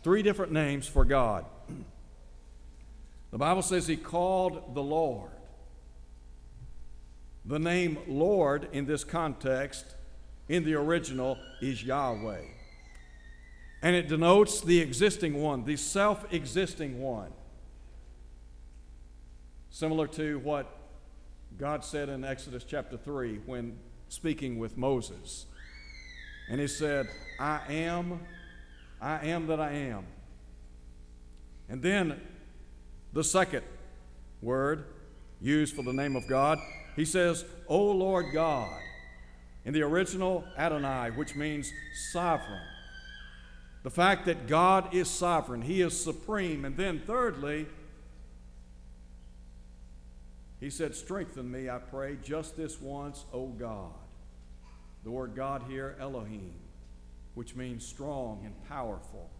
three 0.04 0.22
different 0.22 0.52
names 0.52 0.86
for 0.86 1.04
God. 1.04 1.44
The 3.32 3.38
Bible 3.38 3.62
says 3.62 3.88
he 3.88 3.96
called 3.96 4.74
the 4.74 4.82
Lord. 4.82 5.30
The 7.48 7.58
name 7.58 7.96
Lord 8.06 8.68
in 8.72 8.84
this 8.84 9.04
context, 9.04 9.96
in 10.50 10.64
the 10.64 10.74
original, 10.74 11.38
is 11.62 11.82
Yahweh. 11.82 12.42
And 13.80 13.96
it 13.96 14.06
denotes 14.06 14.60
the 14.60 14.80
existing 14.80 15.40
one, 15.40 15.64
the 15.64 15.76
self 15.76 16.30
existing 16.30 17.00
one. 17.00 17.32
Similar 19.70 20.08
to 20.08 20.38
what 20.40 20.66
God 21.56 21.84
said 21.84 22.10
in 22.10 22.22
Exodus 22.22 22.64
chapter 22.64 22.98
3 22.98 23.40
when 23.46 23.78
speaking 24.10 24.58
with 24.58 24.76
Moses. 24.76 25.46
And 26.50 26.60
he 26.60 26.66
said, 26.66 27.08
I 27.40 27.60
am, 27.70 28.20
I 29.00 29.26
am 29.26 29.46
that 29.46 29.58
I 29.58 29.70
am. 29.72 30.04
And 31.70 31.82
then 31.82 32.20
the 33.14 33.24
second 33.24 33.64
word 34.42 34.84
used 35.40 35.74
for 35.74 35.82
the 35.82 35.94
name 35.94 36.14
of 36.14 36.26
God, 36.28 36.58
he 36.98 37.04
says, 37.04 37.44
O 37.66 37.90
Lord 37.90 38.26
God. 38.32 38.80
In 39.64 39.74
the 39.74 39.82
original, 39.82 40.44
Adonai, 40.56 41.10
which 41.10 41.34
means 41.34 41.70
sovereign. 42.10 42.62
The 43.82 43.90
fact 43.90 44.26
that 44.26 44.46
God 44.46 44.94
is 44.94 45.08
sovereign, 45.08 45.62
He 45.62 45.82
is 45.82 45.98
supreme. 45.98 46.64
And 46.64 46.76
then, 46.76 47.02
thirdly, 47.06 47.66
He 50.60 50.70
said, 50.70 50.94
Strengthen 50.94 51.50
me, 51.50 51.68
I 51.68 51.78
pray, 51.78 52.16
just 52.22 52.56
this 52.56 52.80
once, 52.80 53.24
O 53.32 53.46
God. 53.46 53.92
The 55.04 55.10
word 55.10 55.34
God 55.36 55.64
here, 55.68 55.96
Elohim, 56.00 56.54
which 57.34 57.54
means 57.54 57.86
strong 57.86 58.42
and 58.44 58.54
powerful. 58.68 59.30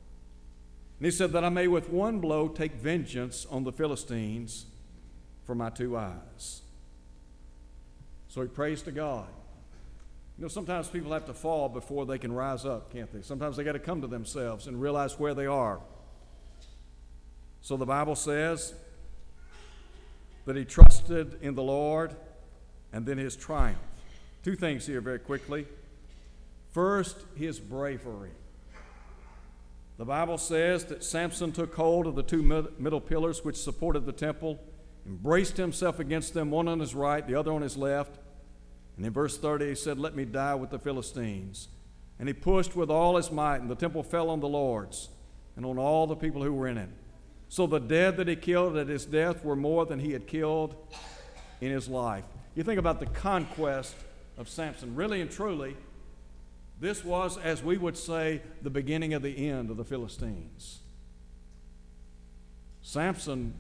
And 0.99 1.07
he 1.07 1.11
said, 1.11 1.33
That 1.33 1.45
I 1.45 1.49
may 1.49 1.69
with 1.69 1.91
one 1.91 2.21
blow 2.21 2.49
take 2.49 2.75
vengeance 2.75 3.47
on 3.51 3.65
the 3.65 3.73
Philistines 3.73 4.67
for 5.45 5.55
my 5.55 5.71
two 5.71 5.97
eyes. 5.97 6.63
So 8.29 8.43
he 8.43 8.49
prays 8.49 8.83
to 8.83 8.93
God. 8.93 9.27
You 10.37 10.43
know, 10.43 10.49
sometimes 10.49 10.89
people 10.89 11.13
have 11.13 11.27
to 11.27 11.35
fall 11.35 11.69
before 11.69 12.07
they 12.07 12.19
can 12.19 12.33
rise 12.33 12.65
up, 12.65 12.93
can't 12.93 13.13
they? 13.13 13.23
Sometimes 13.23 13.57
they 13.57 13.65
got 13.65 13.73
to 13.73 13.81
come 13.81 14.01
to 14.03 14.07
themselves 14.07 14.69
and 14.69 14.81
realize 14.81 15.19
where 15.19 15.35
they 15.35 15.47
are. 15.47 15.81
So 17.61 17.77
the 17.77 17.87
Bible 17.87 18.15
says 18.15 18.73
that 20.45 20.55
he 20.55 20.65
trusted 20.65 21.43
in 21.43 21.55
the 21.57 21.63
Lord 21.63 22.15
and 22.93 23.05
then 23.05 23.19
his 23.19 23.35
triumph. 23.35 23.79
Two 24.45 24.55
things 24.55 24.87
here, 24.87 25.01
very 25.01 25.19
quickly. 25.19 25.67
First, 26.71 27.17
his 27.35 27.59
bravery. 27.59 28.31
The 29.97 30.05
Bible 30.05 30.39
says 30.39 30.85
that 30.85 31.03
Samson 31.03 31.51
took 31.51 31.75
hold 31.75 32.07
of 32.07 32.15
the 32.15 32.23
two 32.23 32.43
middle 32.79 33.01
pillars 33.01 33.45
which 33.45 33.57
supported 33.57 34.07
the 34.07 34.13
temple, 34.13 34.61
embraced 35.09 35.57
himself 35.57 35.99
against 35.99 36.35
them, 36.35 36.51
one 36.51 36.69
on 36.69 36.81
his 36.81 36.95
right, 36.95 37.27
the 37.27 37.35
other 37.35 37.53
on 37.53 37.63
his 37.63 37.77
left. 37.77 38.19
And 38.97 39.07
in 39.07 39.13
verse 39.13 39.39
30, 39.39 39.69
he 39.71 39.75
said, 39.75 39.99
Let 39.99 40.15
me 40.15 40.25
die 40.25 40.55
with 40.55 40.71
the 40.71 40.79
Philistines. 40.79 41.69
And 42.19 42.29
he 42.29 42.35
pushed 42.35 42.77
with 42.77 42.91
all 42.91 43.17
his 43.17 43.31
might, 43.31 43.61
and 43.61 43.71
the 43.71 43.75
temple 43.75 44.03
fell 44.03 44.29
on 44.29 44.41
the 44.41 44.49
lords 44.49 45.09
and 45.57 45.65
on 45.65 45.79
all 45.79 46.07
the 46.07 46.17
people 46.17 46.43
who 46.43 46.53
were 46.53 46.69
in 46.69 46.77
it. 46.77 46.91
So 47.49 47.67
the 47.67 47.79
dead 47.79 48.17
that 48.19 48.29
he 48.29 48.37
killed 48.37 48.77
at 48.77 48.89
his 48.89 49.07
death 49.07 49.43
were 49.45 49.57
more 49.57 49.87
than 49.87 49.99
he 49.99 50.13
had 50.13 50.27
killed 50.27 50.75
in 51.61 51.71
his 51.71 51.89
life. 51.89 52.25
You 52.55 52.63
think 52.63 52.79
about 52.79 53.01
the 53.01 53.07
conquest 53.07 53.95
of 54.37 54.49
Samson. 54.49 54.95
Really 54.95 55.21
and 55.21 55.31
truly, 55.31 55.77
this 56.81 57.05
was, 57.05 57.39
as 57.39 57.63
we 57.63 57.79
would 57.79 57.97
say, 57.97 58.43
the 58.63 58.71
beginning 58.71 59.15
of 59.15 59.23
the 59.23 59.49
end 59.49 59.71
of 59.71 59.77
the 59.77 59.85
Philistines. 59.85 60.81
Samson, 62.83 63.55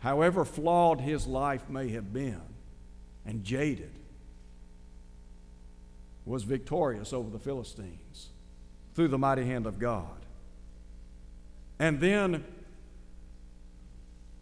however 0.00 0.44
flawed 0.44 1.00
his 1.00 1.26
life 1.26 1.68
may 1.68 1.88
have 1.88 2.12
been 2.12 2.40
and 3.26 3.44
jaded, 3.44 3.92
was 6.24 6.44
victorious 6.44 7.12
over 7.12 7.30
the 7.30 7.38
Philistines 7.38 8.28
through 8.94 9.08
the 9.08 9.18
mighty 9.18 9.44
hand 9.44 9.66
of 9.66 9.78
God. 9.78 10.18
And 11.78 12.00
then 12.00 12.44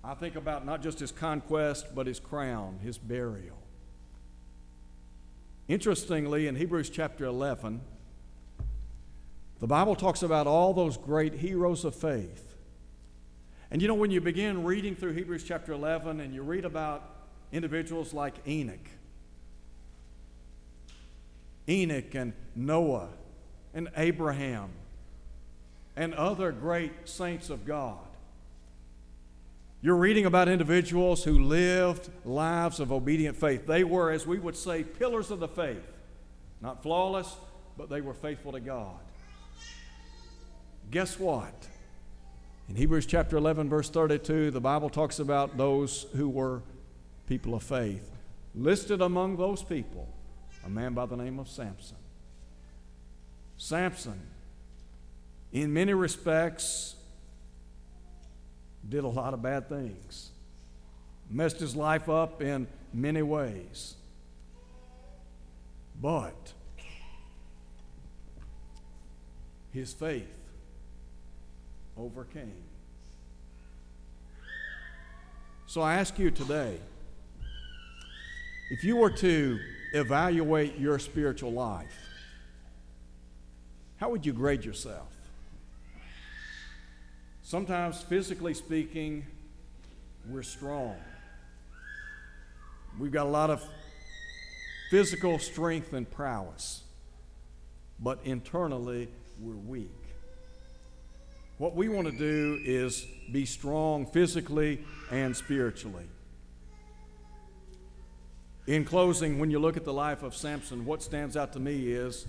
I 0.02 0.14
think 0.14 0.36
about 0.36 0.64
not 0.64 0.82
just 0.82 0.98
his 0.98 1.12
conquest, 1.12 1.94
but 1.94 2.06
his 2.06 2.20
crown, 2.20 2.78
his 2.82 2.96
burial. 2.96 3.58
Interestingly, 5.68 6.46
in 6.46 6.54
Hebrews 6.54 6.90
chapter 6.90 7.24
11, 7.24 7.80
the 9.60 9.66
Bible 9.66 9.96
talks 9.96 10.22
about 10.22 10.46
all 10.46 10.72
those 10.72 10.96
great 10.96 11.34
heroes 11.34 11.84
of 11.84 11.94
faith. 11.94 12.55
And 13.70 13.82
you 13.82 13.88
know, 13.88 13.94
when 13.94 14.10
you 14.10 14.20
begin 14.20 14.64
reading 14.64 14.94
through 14.94 15.12
Hebrews 15.12 15.44
chapter 15.44 15.72
11 15.72 16.20
and 16.20 16.34
you 16.34 16.42
read 16.42 16.64
about 16.64 17.02
individuals 17.52 18.14
like 18.14 18.34
Enoch, 18.46 18.88
Enoch 21.68 22.14
and 22.14 22.32
Noah 22.54 23.08
and 23.74 23.88
Abraham 23.96 24.70
and 25.96 26.14
other 26.14 26.52
great 26.52 27.08
saints 27.08 27.50
of 27.50 27.66
God, 27.66 27.98
you're 29.82 29.96
reading 29.96 30.26
about 30.26 30.48
individuals 30.48 31.24
who 31.24 31.44
lived 31.44 32.08
lives 32.24 32.80
of 32.80 32.92
obedient 32.92 33.36
faith. 33.36 33.66
They 33.66 33.84
were, 33.84 34.10
as 34.10 34.26
we 34.26 34.38
would 34.38 34.56
say, 34.56 34.84
pillars 34.84 35.30
of 35.30 35.40
the 35.40 35.48
faith. 35.48 35.84
Not 36.60 36.82
flawless, 36.82 37.36
but 37.76 37.90
they 37.90 38.00
were 38.00 38.14
faithful 38.14 38.52
to 38.52 38.60
God. 38.60 38.96
Guess 40.90 41.18
what? 41.18 41.68
In 42.68 42.74
Hebrews 42.74 43.06
chapter 43.06 43.36
11, 43.36 43.68
verse 43.68 43.88
32, 43.90 44.50
the 44.50 44.60
Bible 44.60 44.90
talks 44.90 45.20
about 45.20 45.56
those 45.56 46.06
who 46.16 46.28
were 46.28 46.62
people 47.28 47.54
of 47.54 47.62
faith. 47.62 48.10
Listed 48.54 49.00
among 49.00 49.36
those 49.36 49.62
people, 49.62 50.08
a 50.64 50.68
man 50.68 50.92
by 50.92 51.06
the 51.06 51.16
name 51.16 51.38
of 51.38 51.48
Samson. 51.48 51.96
Samson, 53.56 54.20
in 55.52 55.72
many 55.72 55.94
respects, 55.94 56.96
did 58.88 59.04
a 59.04 59.08
lot 59.08 59.32
of 59.32 59.42
bad 59.42 59.68
things, 59.68 60.30
messed 61.30 61.60
his 61.60 61.76
life 61.76 62.08
up 62.08 62.42
in 62.42 62.66
many 62.92 63.22
ways. 63.22 63.94
But 66.00 66.52
his 69.72 69.92
faith 69.92 70.45
overcame. 71.96 72.62
So 75.66 75.80
I 75.80 75.94
ask 75.94 76.18
you 76.18 76.30
today 76.30 76.78
if 78.70 78.82
you 78.82 78.96
were 78.96 79.10
to 79.10 79.58
evaluate 79.92 80.78
your 80.78 80.98
spiritual 80.98 81.52
life, 81.52 81.94
how 83.96 84.10
would 84.10 84.26
you 84.26 84.32
grade 84.32 84.64
yourself? 84.64 85.08
Sometimes, 87.42 88.02
physically 88.02 88.54
speaking, 88.54 89.24
we're 90.28 90.42
strong. 90.42 90.96
We've 92.98 93.12
got 93.12 93.26
a 93.26 93.30
lot 93.30 93.50
of 93.50 93.62
physical 94.90 95.38
strength 95.38 95.92
and 95.92 96.10
prowess, 96.10 96.82
but 98.00 98.18
internally, 98.24 99.08
we're 99.40 99.54
weak. 99.54 100.05
What 101.58 101.74
we 101.74 101.88
want 101.88 102.06
to 102.06 102.16
do 102.16 102.60
is 102.64 103.06
be 103.32 103.46
strong 103.46 104.06
physically 104.06 104.84
and 105.10 105.36
spiritually. 105.36 106.04
In 108.66 108.84
closing, 108.84 109.38
when 109.38 109.50
you 109.50 109.58
look 109.58 109.76
at 109.76 109.84
the 109.84 109.92
life 109.92 110.22
of 110.22 110.34
Samson, 110.34 110.84
what 110.84 111.02
stands 111.02 111.36
out 111.36 111.52
to 111.52 111.60
me 111.60 111.92
is 111.92 112.26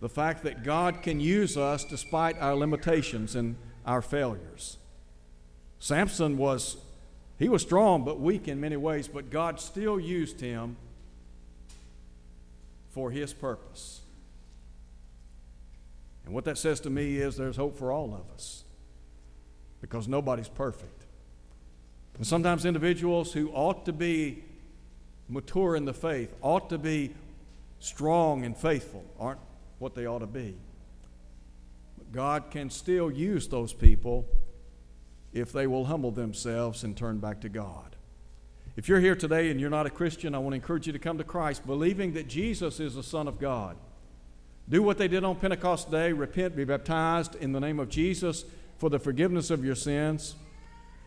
the 0.00 0.08
fact 0.08 0.44
that 0.44 0.62
God 0.62 1.02
can 1.02 1.20
use 1.20 1.56
us 1.56 1.84
despite 1.84 2.38
our 2.38 2.54
limitations. 2.54 3.34
And 3.34 3.56
our 3.84 4.02
failures. 4.02 4.78
Samson 5.78 6.38
was, 6.38 6.78
he 7.38 7.48
was 7.48 7.62
strong 7.62 8.04
but 8.04 8.20
weak 8.20 8.48
in 8.48 8.60
many 8.60 8.76
ways, 8.76 9.08
but 9.08 9.30
God 9.30 9.60
still 9.60 10.00
used 10.00 10.40
him 10.40 10.76
for 12.90 13.10
his 13.10 13.32
purpose. 13.32 14.00
And 16.24 16.34
what 16.34 16.44
that 16.44 16.58
says 16.58 16.80
to 16.80 16.90
me 16.90 17.16
is 17.16 17.36
there's 17.36 17.56
hope 17.56 17.76
for 17.76 17.92
all 17.92 18.14
of 18.14 18.34
us 18.34 18.64
because 19.80 20.08
nobody's 20.08 20.48
perfect. 20.48 21.04
And 22.16 22.26
sometimes 22.26 22.64
individuals 22.64 23.32
who 23.32 23.50
ought 23.50 23.84
to 23.86 23.92
be 23.92 24.44
mature 25.28 25.76
in 25.76 25.84
the 25.84 25.92
faith, 25.92 26.34
ought 26.40 26.70
to 26.70 26.78
be 26.78 27.12
strong 27.80 28.44
and 28.44 28.56
faithful, 28.56 29.04
aren't 29.18 29.40
what 29.78 29.94
they 29.94 30.06
ought 30.06 30.20
to 30.20 30.26
be. 30.26 30.56
But 31.98 32.12
God 32.12 32.44
can 32.50 32.70
still 32.70 33.10
use 33.10 33.48
those 33.48 33.72
people 33.72 34.26
if 35.32 35.52
they 35.52 35.66
will 35.66 35.86
humble 35.86 36.12
themselves 36.12 36.84
and 36.84 36.96
turn 36.96 37.18
back 37.18 37.40
to 37.40 37.48
God. 37.48 37.96
If 38.76 38.88
you're 38.88 39.00
here 39.00 39.14
today 39.14 39.50
and 39.50 39.60
you're 39.60 39.70
not 39.70 39.86
a 39.86 39.90
Christian, 39.90 40.34
I 40.34 40.38
want 40.38 40.52
to 40.52 40.56
encourage 40.56 40.86
you 40.86 40.92
to 40.92 40.98
come 40.98 41.18
to 41.18 41.24
Christ, 41.24 41.66
believing 41.66 42.14
that 42.14 42.28
Jesus 42.28 42.80
is 42.80 42.94
the 42.94 43.02
Son 43.02 43.28
of 43.28 43.38
God. 43.38 43.76
Do 44.68 44.82
what 44.82 44.96
they 44.96 45.08
did 45.08 45.24
on 45.24 45.36
Pentecost 45.36 45.90
Day 45.90 46.12
repent, 46.12 46.56
be 46.56 46.64
baptized 46.64 47.34
in 47.36 47.52
the 47.52 47.60
name 47.60 47.78
of 47.78 47.88
Jesus 47.88 48.44
for 48.78 48.88
the 48.88 48.98
forgiveness 48.98 49.50
of 49.50 49.64
your 49.64 49.74
sins. 49.74 50.34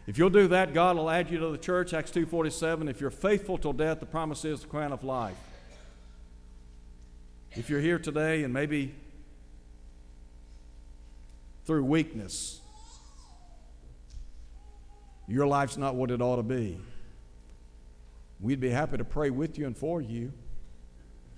If 0.06 0.18
you'll 0.18 0.30
do 0.30 0.48
that, 0.50 0.74
God 0.74 0.96
will 0.96 1.10
add 1.10 1.30
you 1.30 1.40
to 1.40 1.50
the 1.50 1.58
church, 1.58 1.94
Acts 1.94 2.12
2.47. 2.12 2.90
If 2.90 3.02
you're 3.02 3.10
faithful 3.10 3.58
till 3.58 3.74
death, 3.74 4.00
the 4.00 4.06
promise 4.06 4.46
is 4.46 4.62
the 4.62 4.68
crown 4.68 4.94
of 4.94 5.04
life. 5.04 5.36
If 7.52 7.70
you're 7.70 7.82
here 7.82 8.00
today 8.00 8.44
and 8.44 8.54
maybe 8.54 8.94
through 11.66 11.84
weakness, 11.84 12.62
your 15.28 15.48
life's 15.48 15.76
not 15.76 15.96
what 15.96 16.12
it 16.12 16.22
ought 16.22 16.38
to 16.38 16.44
be, 16.44 16.80
we'd 18.40 18.60
be 18.60 18.70
happy 18.70 18.98
to 18.98 19.04
pray 19.04 19.30
with 19.30 19.58
you 19.58 19.66
and 19.66 19.76
for 19.76 20.00
you. 20.00 20.32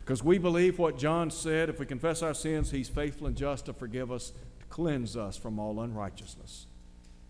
Because 0.09 0.23
we 0.23 0.39
believe 0.39 0.79
what 0.79 0.97
John 0.97 1.29
said 1.29 1.69
if 1.69 1.79
we 1.79 1.85
confess 1.85 2.23
our 2.23 2.33
sins, 2.33 2.71
he's 2.71 2.89
faithful 2.89 3.27
and 3.27 3.35
just 3.37 3.67
to 3.67 3.73
forgive 3.73 4.11
us, 4.11 4.33
to 4.59 4.65
cleanse 4.65 5.15
us 5.15 5.37
from 5.37 5.59
all 5.59 5.81
unrighteousness. 5.81 6.65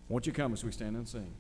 Won't 0.08 0.26
you 0.26 0.32
come 0.32 0.54
as 0.54 0.64
we 0.64 0.72
stand 0.72 0.96
and 0.96 1.06
sing? 1.06 1.34